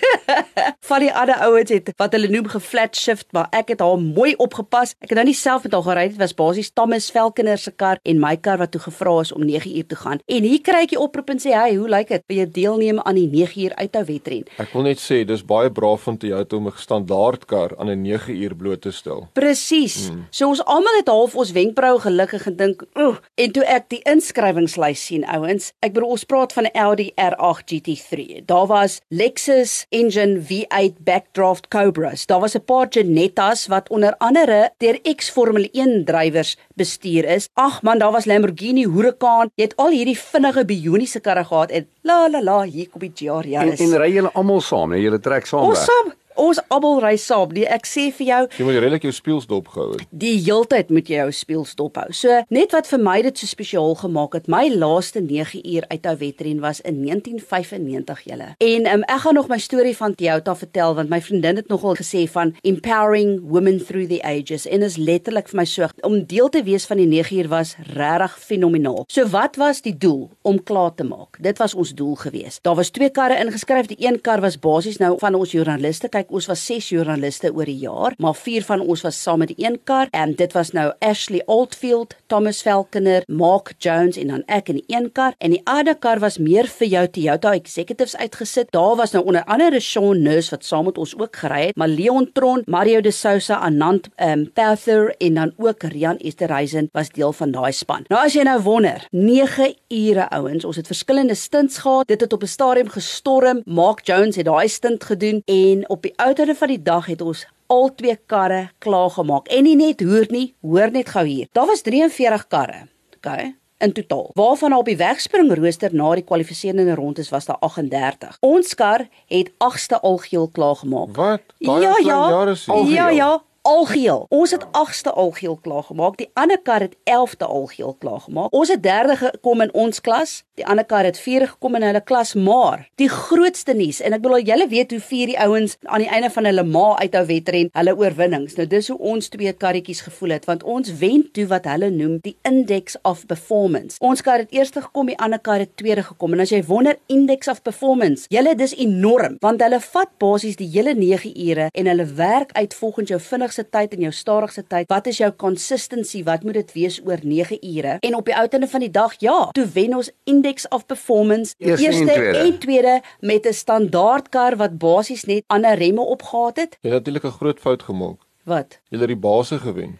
Van 0.88 1.02
die 1.02 1.10
ander 1.12 1.36
ouens 1.44 1.70
het 1.72 1.90
wat 2.00 2.14
hulle 2.16 2.30
noem 2.32 2.46
geflat 2.48 2.96
shift, 2.96 3.26
maar 3.36 3.50
ek 3.56 3.74
het 3.74 3.82
haar 3.84 4.00
mooi 4.00 4.32
opgepas. 4.40 4.94
Ek 5.04 5.12
het 5.12 5.18
nou 5.20 5.26
nie 5.28 5.36
self 5.36 5.66
met 5.66 5.74
haar 5.76 5.84
gery 5.84 6.06
dit 6.08 6.20
was 6.20 6.34
basies 6.36 6.70
Thomas 6.72 7.10
Velkener 7.12 7.60
se 7.60 7.72
kar 7.76 8.00
en 8.08 8.20
my 8.22 8.34
kar 8.40 8.60
wat 8.62 8.72
toe 8.72 8.80
gevra 8.82 9.18
is 9.24 9.32
om 9.36 9.44
9 9.46 9.77
uur 9.78 9.86
te 9.86 9.96
gaan. 9.96 10.20
En 10.26 10.42
hier 10.42 10.60
kry 10.60 10.82
ek 10.86 10.94
die 10.94 11.00
oproep 11.00 11.30
en 11.30 11.40
sê, 11.42 11.54
"Hey, 11.54 11.74
hoe 11.74 11.88
lyk 11.88 12.08
dit? 12.08 12.22
Wil 12.26 12.38
jy 12.38 12.48
deelneem 12.52 13.00
aan 13.00 13.14
die 13.14 13.28
9 13.28 13.62
uur 13.64 13.74
uithou 13.74 14.04
wedren?" 14.04 14.44
Ek 14.58 14.72
wil 14.72 14.82
net 14.82 14.98
sê 14.98 15.24
dis 15.24 15.44
baie 15.44 15.70
braaf 15.70 16.02
van 16.02 16.16
Toyota 16.16 16.56
om 16.56 16.66
'n 16.66 16.72
standaard 16.76 17.46
kar 17.46 17.76
aan 17.78 17.90
'n 17.90 18.02
9 18.02 18.34
uur 18.34 18.54
bloot 18.54 18.80
te 18.80 18.90
stel. 18.90 19.28
Presies. 19.32 20.08
Hmm. 20.08 20.26
So 20.30 20.48
ons 20.48 20.64
almal 20.64 20.96
het 20.96 21.08
half 21.08 21.34
ons 21.34 21.52
wenkbroue 21.52 22.00
gelukkig 22.00 22.42
gedink, 22.42 22.84
"Oeh." 22.96 23.16
En 23.34 23.52
toe 23.52 23.64
ek 23.64 23.88
die 23.88 24.00
inskrywingslys 24.02 25.04
sien, 25.04 25.24
ouens, 25.24 25.72
ek 25.80 25.92
bedoel 25.92 26.10
ons 26.10 26.24
praat 26.24 26.52
van 26.52 26.64
'n 26.64 26.78
Audi 26.78 27.12
R8 27.14 27.64
GT3. 27.70 28.42
Daar 28.46 28.66
was 28.66 29.00
Lexus 29.08 29.86
engine 29.88 30.40
V8 30.40 31.04
backdraft 31.04 31.68
Cobras. 31.68 32.26
Daar 32.26 32.40
was 32.40 32.54
'n 32.54 32.64
paar 32.64 32.86
Genettas 32.90 33.66
wat 33.66 33.88
onder 33.88 34.16
andere 34.16 34.70
deur 34.76 34.98
ex-Formule 35.02 35.68
1 35.72 36.04
drywers 36.04 36.56
bestuur 36.74 37.24
is. 37.24 37.48
Ag 37.54 37.82
man, 37.82 37.98
daar 37.98 38.12
was 38.12 38.24
Lamborghini 38.24 38.84
Huracan. 38.84 39.50
Jy 39.54 39.67
het 39.68 39.76
al 39.80 39.92
hierdie 39.94 40.16
vinnige 40.18 40.64
bioniese 40.68 41.20
karre 41.24 41.44
gehad 41.48 41.70
en 41.70 41.86
la 42.08 42.18
la 42.32 42.40
la, 42.44 42.58
hier 42.68 42.88
kom 42.90 43.00
die 43.04 43.12
GR 43.14 43.44
En, 43.44 43.50
Yaris. 43.56 43.80
en 43.84 43.96
ry 44.00 44.10
julle 44.16 44.30
almal 44.34 44.60
saam, 44.64 44.90
nee, 44.94 45.02
julle 45.04 45.20
trek 45.20 45.46
saam 45.46 45.68
Ons 45.68 45.78
weg. 45.78 45.88
saam, 45.90 46.12
ons 46.38 46.60
almal 46.70 47.00
ry 47.02 47.16
saam. 47.20 47.50
Nee, 47.52 47.66
ek 47.66 47.86
sê 47.86 48.08
vir 48.14 48.26
jou, 48.26 48.40
Jy 48.58 48.64
moet 48.64 48.78
redelik 48.78 49.02
jou 49.08 49.12
speels 49.12 49.46
dopgehou 49.50 49.92
het. 49.92 50.06
die 50.10 50.36
heeltyd 50.38 50.90
moet 50.94 51.08
jy 51.10 51.16
jou 51.20 51.32
speels 51.32 51.74
dophou. 51.78 52.06
So 52.14 52.42
net 52.54 52.72
wat 52.72 52.86
vir 52.86 52.98
my 53.02 53.18
dit 53.22 53.38
so 53.38 53.46
spesiaal 53.46 53.94
gemaak 53.98 54.34
het, 54.38 54.48
my 54.48 54.68
laaste 54.70 55.20
9 55.20 55.60
uur 55.66 55.84
uithou 55.90 56.16
wedren 56.20 56.60
was 56.60 56.80
in 56.80 57.02
1995 57.04 58.22
julle. 58.24 58.48
En 58.58 58.86
um, 58.92 59.02
ek 59.08 59.20
gaan 59.24 59.34
nog 59.38 59.48
my 59.50 59.58
storie 59.58 59.94
van 59.96 60.14
Toyota 60.14 60.54
vertel 60.56 60.94
want 60.98 61.10
my 61.12 61.20
vriendin 61.24 61.56
het 61.60 61.68
nogal 61.68 61.96
gesê 61.98 62.24
van 62.30 62.54
empowering 62.62 63.40
women 63.50 63.78
through 63.84 64.08
the 64.08 64.20
ages 64.22 64.66
en 64.66 64.82
is 64.82 64.96
letterlik 64.96 65.48
vir 65.50 65.60
my 65.62 65.64
so 65.68 65.88
om 66.06 66.20
deel 66.30 66.48
te 66.54 66.62
wees 66.66 66.86
van 66.88 67.00
die 67.02 67.06
9 67.10 67.36
uur 67.38 67.48
was 67.52 67.74
regtig 67.94 68.38
fenomenaal. 68.38 69.04
So 69.10 69.26
wat 69.32 69.56
was 69.60 69.82
die 69.84 69.96
doel 69.96 70.28
om 70.42 70.60
klaar 70.62 70.94
te 70.94 71.04
maak? 71.04 71.38
Dit 71.42 71.58
was 71.58 71.74
ons 71.74 71.94
doel 71.94 72.14
gewees. 72.20 72.60
Daar 72.62 72.76
was 72.78 72.90
twee 72.94 73.10
karre 73.10 73.38
ingeskryf. 73.42 73.86
Die 73.90 73.98
een 74.06 74.20
kar 74.20 74.40
was 74.44 74.58
basies 74.58 74.98
nou 75.02 75.16
van 75.20 75.34
ons 75.34 75.52
joernaliste. 75.52 76.08
Kyk, 76.08 76.27
ons 76.30 76.46
was 76.50 76.64
6 76.66 76.88
joernaliste 76.88 77.52
oor 77.54 77.68
die 77.68 77.78
jaar, 77.82 78.14
maar 78.18 78.34
4 78.34 78.64
van 78.64 78.80
ons 78.80 79.02
was 79.06 79.22
saam 79.22 79.38
met 79.38 79.52
die 79.52 79.64
een 79.64 79.78
kar 79.84 80.08
en 80.10 80.34
dit 80.38 80.52
was 80.52 80.72
nou 80.76 80.92
Ashley 81.04 81.42
Oldfield, 81.46 82.14
Thomas 82.26 82.62
Velkener, 82.62 83.22
Mark 83.26 83.74
Jones 83.78 84.16
en 84.16 84.32
dan 84.32 84.42
ek 84.46 84.68
in 84.72 84.80
die 84.80 84.96
een 84.96 85.10
kar 85.12 85.34
en 85.38 85.54
die 85.54 85.62
ander 85.64 85.96
kar 85.96 86.20
was 86.22 86.38
meer 86.38 86.68
vir 86.78 86.88
jou 86.88 87.04
Toyota 87.08 87.52
executives 87.54 88.16
uitgesit. 88.16 88.72
Daar 88.72 88.96
was 88.96 89.12
nou 89.12 89.24
onder 89.24 89.44
andere 89.44 89.80
Sean 89.80 90.22
Nurse 90.22 90.50
wat 90.50 90.64
saam 90.64 90.84
met 90.88 90.98
ons 90.98 91.14
ook 91.18 91.36
gery 91.36 91.68
het, 91.68 91.76
maar 91.76 91.88
Leon 91.88 92.30
Tron, 92.32 92.62
Mario 92.66 93.00
de 93.00 93.10
Souza, 93.10 93.58
Anand 93.64 94.08
um, 94.16 94.46
Pather 94.52 95.14
en 95.18 95.34
dan 95.34 95.52
ook 95.56 95.82
Rian 95.82 96.16
Esterhuizen 96.16 96.88
was 96.92 97.10
deel 97.10 97.32
van 97.32 97.50
daai 97.50 97.72
span. 97.72 98.04
Nou 98.08 98.20
as 98.24 98.34
jy 98.36 98.44
nou 98.46 98.58
wonder, 98.62 99.06
9 99.10 99.74
ure 99.88 100.28
ouens, 100.30 100.64
ons 100.64 100.76
het 100.76 100.86
verskillende 100.86 101.34
stints 101.34 101.78
gehad. 101.78 102.08
Dit 102.08 102.20
het 102.20 102.32
op 102.32 102.42
'n 102.42 102.46
stadium 102.46 102.88
gestorm. 102.88 103.62
Mark 103.64 104.06
Jones 104.06 104.36
het 104.36 104.44
daai 104.44 104.68
stint 104.68 105.04
gedoen 105.04 105.42
en 105.44 105.88
op 105.88 106.02
die 106.02 106.12
outere 106.18 106.54
van 106.58 106.68
die 106.68 106.82
dag 106.82 107.06
het 107.06 107.22
ons 107.22 107.46
al 107.68 107.90
twee 107.94 108.16
karre 108.26 108.68
klaar 108.78 109.10
gemaak. 109.10 109.48
En 109.48 109.64
nie 109.68 109.76
net 109.76 110.00
hoor 110.00 110.26
nie, 110.34 110.54
hoor 110.62 110.90
net 110.90 111.08
gou 111.14 111.24
hier. 111.26 111.48
Daar 111.52 111.66
was 111.66 111.82
43 111.86 112.46
karre. 112.48 112.86
Okay 113.18 113.54
in 113.78 113.92
totaal. 113.92 114.30
Waarvan 114.34 114.74
op 114.74 114.84
die 114.84 114.96
wegspring 114.96 115.52
rooster 115.54 115.94
na 115.94 116.14
die 116.18 116.24
kwalifiserende 116.26 116.94
rondes 116.98 117.30
was 117.30 117.46
daar 117.46 117.58
38. 117.62 118.36
Ons 118.40 118.74
kar 118.74 119.06
het 119.30 119.50
8ste 119.50 120.00
algeheel 120.02 120.48
klaar 120.52 120.76
gemaak. 120.76 121.14
Wat? 121.16 121.42
Daai 121.58 121.82
Ja, 121.82 121.94
ja. 121.98 122.28
jare. 122.28 122.56
Algeheel? 122.66 122.94
Ja, 122.94 123.08
ja, 123.08 123.42
algeheel. 123.62 124.26
Ons 124.28 124.50
het 124.50 124.64
8ste 124.64 125.12
algeheel 125.12 125.56
klaar 125.62 125.82
gemaak. 125.82 126.16
Die 126.16 126.30
ander 126.32 126.58
kar 126.62 126.80
het 126.80 126.96
11de 127.04 127.46
algeheel 127.46 127.96
klaar 127.98 128.20
gemaak. 128.20 128.52
Ons 128.52 128.68
het 128.68 128.82
3de 128.86 129.16
gekom 129.16 129.60
in 129.60 129.74
ons 129.74 130.00
klas. 130.00 130.42
Die 130.58 130.66
ander 130.66 130.84
kar 130.84 131.04
het 131.06 131.18
4de 131.20 131.46
gekom 131.52 131.76
in 131.78 131.84
hulle 131.86 132.00
klas, 132.00 132.34
maar 132.34 132.88
die 132.98 133.08
grootste 133.08 133.74
nuus 133.78 134.00
en 134.02 134.16
ek 134.16 134.22
bedoel 134.24 134.42
julle 134.48 134.66
weet 134.70 134.90
hoe 134.90 135.00
vier 135.00 135.30
die 135.30 135.38
ouens 135.38 135.76
aan 135.86 136.02
die 136.02 136.10
einde 136.10 136.30
van 136.34 136.48
hulle 136.48 136.64
ma 136.66 136.86
uithou 136.98 137.22
wedren, 137.28 137.70
hulle 137.78 137.94
oorwinnings. 137.94 138.56
Nou 138.58 138.66
dis 138.66 138.88
hoe 138.90 138.98
ons 139.12 139.30
twee 139.30 139.52
karretjies 139.52 140.02
gevoel 140.08 140.34
het 140.34 140.48
want 140.50 140.64
ons 140.66 140.90
wen 140.98 141.22
toe 141.36 141.46
wat 141.52 141.68
hulle 141.70 141.92
noem 141.94 142.16
die 142.24 142.34
index 142.48 142.98
of 143.06 143.22
performance. 143.30 144.00
Ons 144.02 144.24
kar 144.26 144.42
het 144.42 144.54
eerste 144.56 144.82
gekom, 144.82 145.12
die 145.12 145.18
ander 145.22 145.38
kar 145.38 145.62
het 145.62 145.76
tweede 145.78 146.02
gekom. 146.08 146.34
En 146.34 146.42
as 146.42 146.52
jy 146.54 146.62
wonder 146.66 146.98
index 147.06 147.48
of 147.52 147.62
performance, 147.62 148.26
julle 148.34 148.56
dis 148.58 148.74
enorm 148.74 149.38
want 149.44 149.62
hulle 149.62 149.78
vat 149.84 150.10
basies 150.18 150.58
die 150.58 150.70
hele 150.72 150.96
9 150.98 151.34
ure 151.46 151.68
en 151.70 151.92
hulle 151.92 152.08
werk 152.18 152.50
uit 152.58 152.74
volgens 152.74 153.14
jou 153.14 153.20
vinnigste 153.48 153.70
tyd 153.70 153.94
en 153.96 154.04
jou 154.08 154.12
stadigste 154.12 154.62
tyd. 154.68 154.88
Wat 154.90 155.06
is 155.06 155.18
jou 155.18 155.30
consistency? 155.36 156.22
Wat 156.24 156.44
moet 156.44 156.54
dit 156.54 156.72
wees 156.76 157.00
oor 157.04 157.18
9 157.22 157.58
ure? 157.64 157.96
En 158.00 158.14
op 158.14 158.24
die 158.24 158.34
uiteinde 158.34 158.68
van 158.68 158.80
die 158.80 158.90
dag, 158.90 159.14
ja, 159.20 159.50
toe 159.52 159.66
wen 159.74 159.94
ons 159.96 160.10
index 160.24 160.68
of 160.68 160.86
performance 160.86 161.54
Eerste 161.58 161.86
en 161.88 162.06
tweede. 162.06 162.38
en 162.38 162.58
tweede 162.58 163.00
met 163.20 163.46
'n 163.46 163.52
standaardkar 163.52 164.56
wat 164.56 164.78
basies 164.78 165.24
net 165.24 165.44
ander 165.46 165.74
remme 165.74 166.00
opgehad 166.00 166.56
het. 166.56 166.76
Jy 166.80 166.90
het 166.90 167.04
natuurlik 167.04 167.24
'n 167.24 167.38
groot 167.38 167.58
fout 167.60 167.82
gemaak. 167.82 168.20
Wat? 168.44 168.80
Jy 168.90 168.98
het 168.98 169.06
die 169.06 169.16
base 169.16 169.58
gewen. 169.58 169.98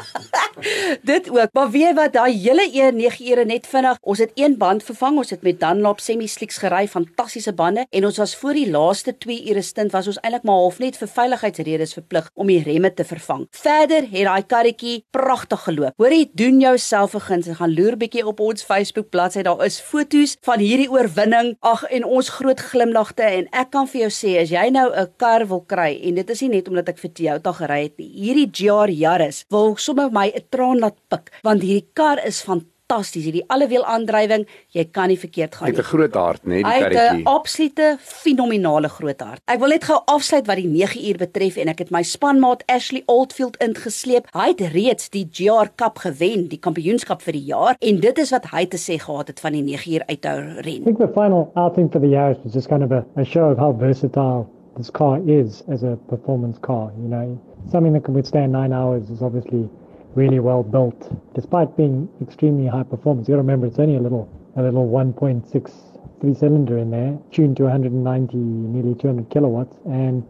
Dit 1.12 1.30
ook. 1.30 1.52
Maar 1.52 1.70
weet 1.70 1.94
wat, 1.94 2.12
daai 2.12 2.32
hele 2.38 2.64
eer 2.72 2.94
9 2.94 3.26
ure 3.30 3.44
net 3.44 3.66
vinnig. 3.66 3.98
Ons 4.00 4.18
het 4.18 4.30
een 4.34 4.56
band 4.58 4.84
vervang. 4.84 5.16
Ons 5.16 5.30
het 5.30 5.42
met 5.42 5.60
Dunlop 5.60 6.00
semi-slicks 6.00 6.60
gery, 6.62 6.86
fantastiese 6.88 7.52
bande 7.52 7.86
en 7.90 8.06
ons 8.06 8.20
was 8.20 8.34
voor 8.36 8.56
die 8.56 8.68
laaste 8.70 9.16
2 9.18 9.48
ure 9.50 9.62
stint 9.62 9.92
was 9.92 10.06
ons 10.10 10.20
eintlik 10.22 10.46
maar 10.48 10.60
half 10.62 10.78
net 10.82 10.96
vir 11.00 11.10
veiligheidsredes 11.16 11.94
verplig 11.98 12.30
om 12.34 12.50
die 12.50 12.60
remme 12.62 12.92
te 12.94 13.04
vervang. 13.04 13.46
Verder 13.62 14.06
het 14.10 14.28
daai 14.28 14.46
karretjie 14.48 14.96
pragtig 15.14 15.64
geloop. 15.66 15.96
Hoorie, 16.00 16.30
doen 16.34 16.60
jouself 16.60 17.14
'n 17.14 17.20
guns 17.20 17.46
en 17.46 17.56
gaan 17.56 17.74
loer 17.74 17.96
bietjie 17.96 18.26
op 18.26 18.40
ons 18.40 18.62
Facebook 18.62 19.10
bladsy. 19.10 19.42
Daar 19.42 19.64
is 19.64 19.80
foto's 19.80 20.36
van 20.40 20.58
hierdie 20.58 20.90
oorwinning. 20.90 21.56
Ag 21.60 21.84
en 21.84 22.04
ons 22.04 22.28
groot 22.28 22.60
glimlagte 22.60 23.22
en 23.22 23.46
ek 23.50 23.70
kan 23.70 23.88
vir 23.88 24.00
jou 24.00 24.10
sê 24.10 24.40
as 24.40 24.50
jy 24.50 24.70
nou 24.70 24.92
'n 24.94 25.08
kar 25.16 25.46
wil 25.46 25.64
kry 25.66 26.00
en 26.02 26.14
dit 26.14 26.30
is 26.30 26.40
nie 26.40 26.48
net 26.48 26.68
omdat 26.68 26.88
ek 26.88 26.98
vir 26.98 27.12
Toyota 27.12 27.52
gery 27.52 27.82
het 27.82 27.98
nie. 27.98 28.10
Hierdie 28.14 28.50
GR 28.52 28.90
Yaris 28.90 29.44
wil 29.48 29.76
sommer 29.84 30.10
my 30.10 30.28
'n 30.34 30.44
traan 30.50 30.78
laat 30.80 30.96
pik 31.10 31.30
want 31.42 31.62
hierdie 31.62 31.86
kar 31.94 32.18
is 32.26 32.42
fantasties. 32.42 33.24
Hierdie 33.24 33.44
allewiel 33.48 33.84
aandrywing, 33.88 34.42
jy 34.74 34.84
kan 34.92 35.08
nie 35.08 35.16
verkeerd 35.16 35.54
gaan 35.54 35.68
Met 35.70 35.76
'n 35.78 35.80
nie. 35.80 35.84
groot 35.92 36.14
hart, 36.14 36.44
nee, 36.46 36.62
die 36.62 36.70
Hy 36.70 36.78
het 36.78 36.92
'n 36.92 36.94
karretjie. 36.94 37.26
absolute 37.26 37.96
fenominale 38.00 38.88
groot 38.88 39.20
hart. 39.20 39.40
Ek 39.46 39.58
wil 39.60 39.68
net 39.68 39.84
gou 39.84 39.98
afsluit 40.06 40.46
wat 40.46 40.56
die 40.56 40.66
9 40.68 41.00
uur 41.08 41.16
betref 41.16 41.56
en 41.56 41.68
ek 41.68 41.78
het 41.78 41.90
my 41.90 42.02
spanmaat 42.02 42.62
Ashley 42.68 43.02
Oldfield 43.06 43.56
ingesleep. 43.62 44.26
Hy 44.34 44.48
het 44.48 44.60
reeds 44.72 45.08
die 45.10 45.26
GR 45.32 45.68
Cup 45.76 45.98
gewen, 45.98 46.48
die 46.48 46.58
kampioenskap 46.58 47.22
vir 47.22 47.32
die 47.32 47.44
jaar 47.46 47.76
en 47.80 48.00
dit 48.00 48.18
is 48.18 48.30
wat 48.30 48.44
hy 48.52 48.66
te 48.66 48.76
sê 48.76 48.98
gehad 48.98 49.28
het 49.28 49.40
van 49.40 49.52
die 49.52 49.62
9 49.62 49.92
uur 49.94 50.02
uithou 50.06 50.38
I 50.58 50.60
ren. 50.60 50.84
think 50.84 50.98
the 50.98 51.08
final 51.14 51.50
outing 51.56 51.90
for 51.90 52.00
the 52.00 52.08
Yaris 52.08 52.38
was 52.44 52.52
just 52.52 52.68
kind 52.68 52.82
of 52.82 52.90
a, 52.92 53.04
a 53.16 53.24
show 53.24 53.50
of 53.50 53.58
how 53.58 53.72
versatile 53.78 54.46
this 54.76 54.90
car 54.90 55.20
is 55.26 55.62
as 55.70 55.82
a 55.82 55.96
performance 56.08 56.58
car. 56.60 56.90
You 57.00 57.08
know, 57.08 57.38
something 57.70 57.92
that 57.92 58.04
can 58.04 58.14
withstand 58.14 58.52
nine 58.52 58.72
hours 58.72 59.10
is 59.10 59.22
obviously 59.22 59.68
really 60.14 60.40
well 60.40 60.62
built, 60.62 61.10
despite 61.34 61.76
being 61.76 62.08
extremely 62.20 62.66
high 62.66 62.82
performance. 62.82 63.28
You 63.28 63.32
got 63.32 63.36
to 63.36 63.42
remember 63.42 63.66
it's 63.66 63.78
only 63.78 63.96
a 63.96 64.00
little 64.00 64.28
a 64.56 64.62
little 64.62 64.86
1.6 64.86 65.92
three 66.20 66.34
cylinder 66.34 66.78
in 66.78 66.90
there, 66.90 67.18
tuned 67.32 67.56
to 67.56 67.64
190, 67.64 68.36
nearly 68.36 68.94
200 68.94 69.28
kilowatts, 69.28 69.76
and 69.86 70.24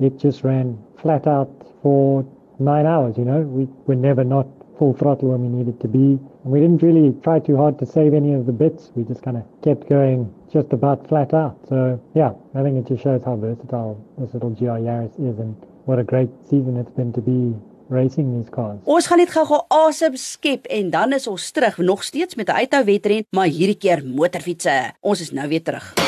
it 0.00 0.18
just 0.18 0.42
ran 0.42 0.76
flat 1.00 1.26
out 1.28 1.50
for 1.80 2.26
nine 2.58 2.86
hours. 2.86 3.16
You 3.16 3.24
know, 3.24 3.40
we 3.42 3.68
were 3.86 3.94
never 3.94 4.24
not 4.24 4.48
full 4.78 4.94
throttle 4.94 5.30
when 5.30 5.42
we 5.42 5.58
needed 5.58 5.80
to 5.80 5.88
be. 5.88 6.18
And 6.44 6.52
we 6.52 6.60
didn't 6.60 6.82
really 6.82 7.14
try 7.22 7.38
too 7.38 7.56
hard 7.56 7.78
to 7.78 7.86
save 7.86 8.14
any 8.14 8.34
of 8.34 8.46
the 8.46 8.52
bits. 8.52 8.90
We 8.94 9.04
just 9.04 9.22
kind 9.22 9.36
of 9.36 9.44
kept 9.62 9.88
going 9.88 10.32
just 10.52 10.72
about 10.72 11.08
flat 11.08 11.34
out. 11.34 11.58
So 11.68 12.00
yeah, 12.14 12.32
I 12.54 12.62
think 12.62 12.78
it 12.78 12.88
just 12.88 13.02
shows 13.02 13.22
how 13.24 13.36
versatile 13.36 14.04
this 14.18 14.34
little 14.34 14.50
GR 14.50 14.82
Yaris 14.82 15.14
is 15.18 15.38
and 15.38 15.56
what 15.88 15.98
a 15.98 16.04
great 16.04 16.28
season 16.50 16.76
it's 16.76 16.92
been 16.92 17.12
to 17.14 17.22
be 17.22 17.56
racing 17.88 18.36
these 18.36 18.50
cars. 18.52 18.76
Ons 18.84 19.08
gaan 19.08 19.22
net 19.22 19.32
gou-gou 19.32 19.62
asem 19.72 20.18
skep 20.20 20.68
en 20.68 20.92
dan 20.92 21.16
is 21.16 21.26
ons 21.32 21.48
terug 21.56 21.80
nog 21.80 22.04
steeds 22.04 22.36
met 22.36 22.52
'n 22.52 22.60
uithou 22.60 22.84
wedren, 22.84 23.24
maar 23.30 23.48
hierdie 23.48 23.80
keer 23.80 24.04
motorfietsse. 24.04 24.92
Ons 25.00 25.20
is 25.20 25.32
nou 25.32 25.48
weer 25.48 25.62
terug. 25.62 26.07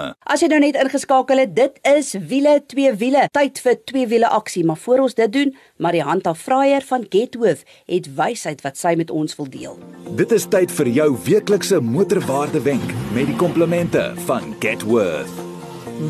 probleme. 0.00 0.16
As 0.26 0.42
jy 0.42 0.48
nou 0.50 0.60
net 0.62 0.78
ingeskakel 0.80 1.42
het, 1.42 1.54
dit 1.56 1.78
is 1.88 2.12
wiele 2.30 2.60
twee 2.66 2.92
wiele. 2.94 3.26
Tyd 3.32 3.60
vir 3.64 3.78
twee 3.88 4.06
wiele 4.10 4.28
aksie, 4.28 4.64
maar 4.64 4.78
voor 4.78 5.04
ons 5.06 5.14
dit 5.14 5.32
doen, 5.32 5.52
Marianta 5.78 6.34
Fraier 6.34 6.84
van 6.86 7.06
Getworth 7.10 7.64
het 7.90 8.08
wysheid 8.16 8.62
wat 8.64 8.76
sy 8.76 8.94
met 8.96 9.10
ons 9.10 9.36
wil 9.38 9.50
deel. 9.50 9.78
Dit 10.16 10.32
is 10.32 10.46
tyd 10.50 10.72
vir 10.72 10.90
jou 11.00 11.10
weeklikse 11.26 11.80
motorwaarde 11.80 12.62
wenk 12.66 12.94
met 13.14 13.28
die 13.30 13.36
komplimente 13.36 14.10
van 14.26 14.54
Getworth. 14.60 15.46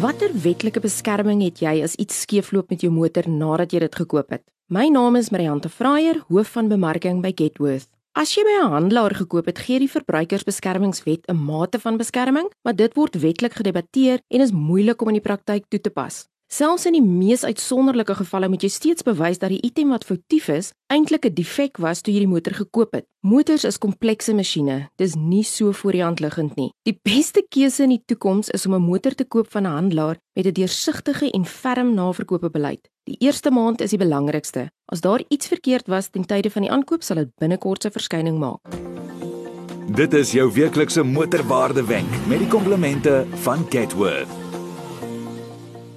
Watter 0.00 0.30
wetlike 0.44 0.80
beskerming 0.80 1.42
het 1.42 1.62
jy 1.64 1.80
as 1.82 1.96
iets 1.98 2.22
skeefloop 2.22 2.70
met 2.70 2.84
jou 2.84 2.92
motor 2.94 3.26
nadat 3.28 3.74
jy 3.74 3.82
dit 3.86 4.02
gekoop 4.04 4.36
het? 4.36 4.44
My 4.70 4.86
naam 4.86 5.16
is 5.18 5.32
Marianta 5.34 5.68
Fraier, 5.68 6.20
hoof 6.28 6.52
van 6.54 6.70
bemarking 6.70 7.24
by 7.24 7.32
Getworth. 7.34 7.90
As 8.18 8.32
jy 8.34 8.42
by 8.42 8.54
'n 8.58 8.72
handelaar 8.74 9.14
gekoop 9.14 9.46
het, 9.46 9.58
gee 9.62 9.78
die 9.78 9.90
Verbruikersbeskermingswet 9.90 11.28
'n 11.30 11.36
mate 11.36 11.78
van 11.78 11.96
beskerming, 11.96 12.50
maar 12.62 12.74
dit 12.74 12.94
word 12.94 13.14
wetlik 13.14 13.52
gedebatteer 13.54 14.18
en 14.28 14.40
is 14.40 14.50
moeilik 14.50 15.00
om 15.00 15.08
in 15.08 15.14
die 15.14 15.28
praktyk 15.28 15.64
toe 15.68 15.80
te 15.80 15.90
pas. 15.90 16.26
Selfs 16.50 16.82
in 16.88 16.96
die 16.96 17.04
mees 17.04 17.44
uitsonderlike 17.46 18.16
gevalle 18.18 18.48
moet 18.50 18.64
jy 18.66 18.68
steeds 18.74 19.04
bewys 19.06 19.38
dat 19.38 19.52
die 19.52 19.60
item 19.62 19.92
wat 19.94 20.02
foutief 20.02 20.48
is, 20.50 20.72
eintlik 20.90 21.28
'n 21.28 21.34
defek 21.34 21.78
was 21.78 22.02
toe 22.02 22.12
jy 22.12 22.24
die 22.26 22.32
motor 22.32 22.52
gekoop 22.52 22.92
het. 22.92 23.06
Motors 23.22 23.64
is 23.64 23.78
komplekse 23.78 24.34
masjiene. 24.34 24.90
Dis 24.98 25.14
nie 25.14 25.44
so 25.44 25.70
voor 25.70 25.92
die 25.92 26.02
hand 26.02 26.18
liggend 26.18 26.56
nie. 26.56 26.72
Die 26.82 26.98
beste 27.04 27.46
keuse 27.48 27.84
in 27.84 27.90
die 27.90 28.02
toekoms 28.04 28.50
is 28.50 28.66
om 28.66 28.74
'n 28.74 28.82
motor 28.82 29.14
te 29.14 29.24
koop 29.24 29.46
van 29.52 29.62
'n 29.62 29.70
handelaar 29.70 30.16
met 30.34 30.46
'n 30.46 30.52
deursigtige 30.52 31.30
en 31.30 31.44
ferm 31.44 31.94
naverkoopbeleid. 31.94 32.90
Die 33.04 33.16
eerste 33.20 33.50
maand 33.50 33.80
is 33.80 33.90
die 33.90 33.98
belangrikste. 33.98 34.70
As 34.86 35.00
daar 35.00 35.22
iets 35.28 35.46
verkeerd 35.46 35.86
was 35.86 36.08
ten 36.10 36.26
tye 36.26 36.50
van 36.50 36.62
die 36.62 36.70
aankoop, 36.70 37.02
sal 37.02 37.16
dit 37.16 37.30
binnekort 37.38 37.82
se 37.82 37.90
verskyning 37.90 38.38
maak. 38.38 38.58
Dit 39.94 40.14
is 40.14 40.32
jou 40.32 40.52
weeklikse 40.52 41.02
motorwaarde 41.02 41.84
wenk 41.86 42.26
met 42.26 42.38
die 42.38 42.48
komplimente 42.48 43.26
van 43.34 43.66
Getworth 43.70 44.39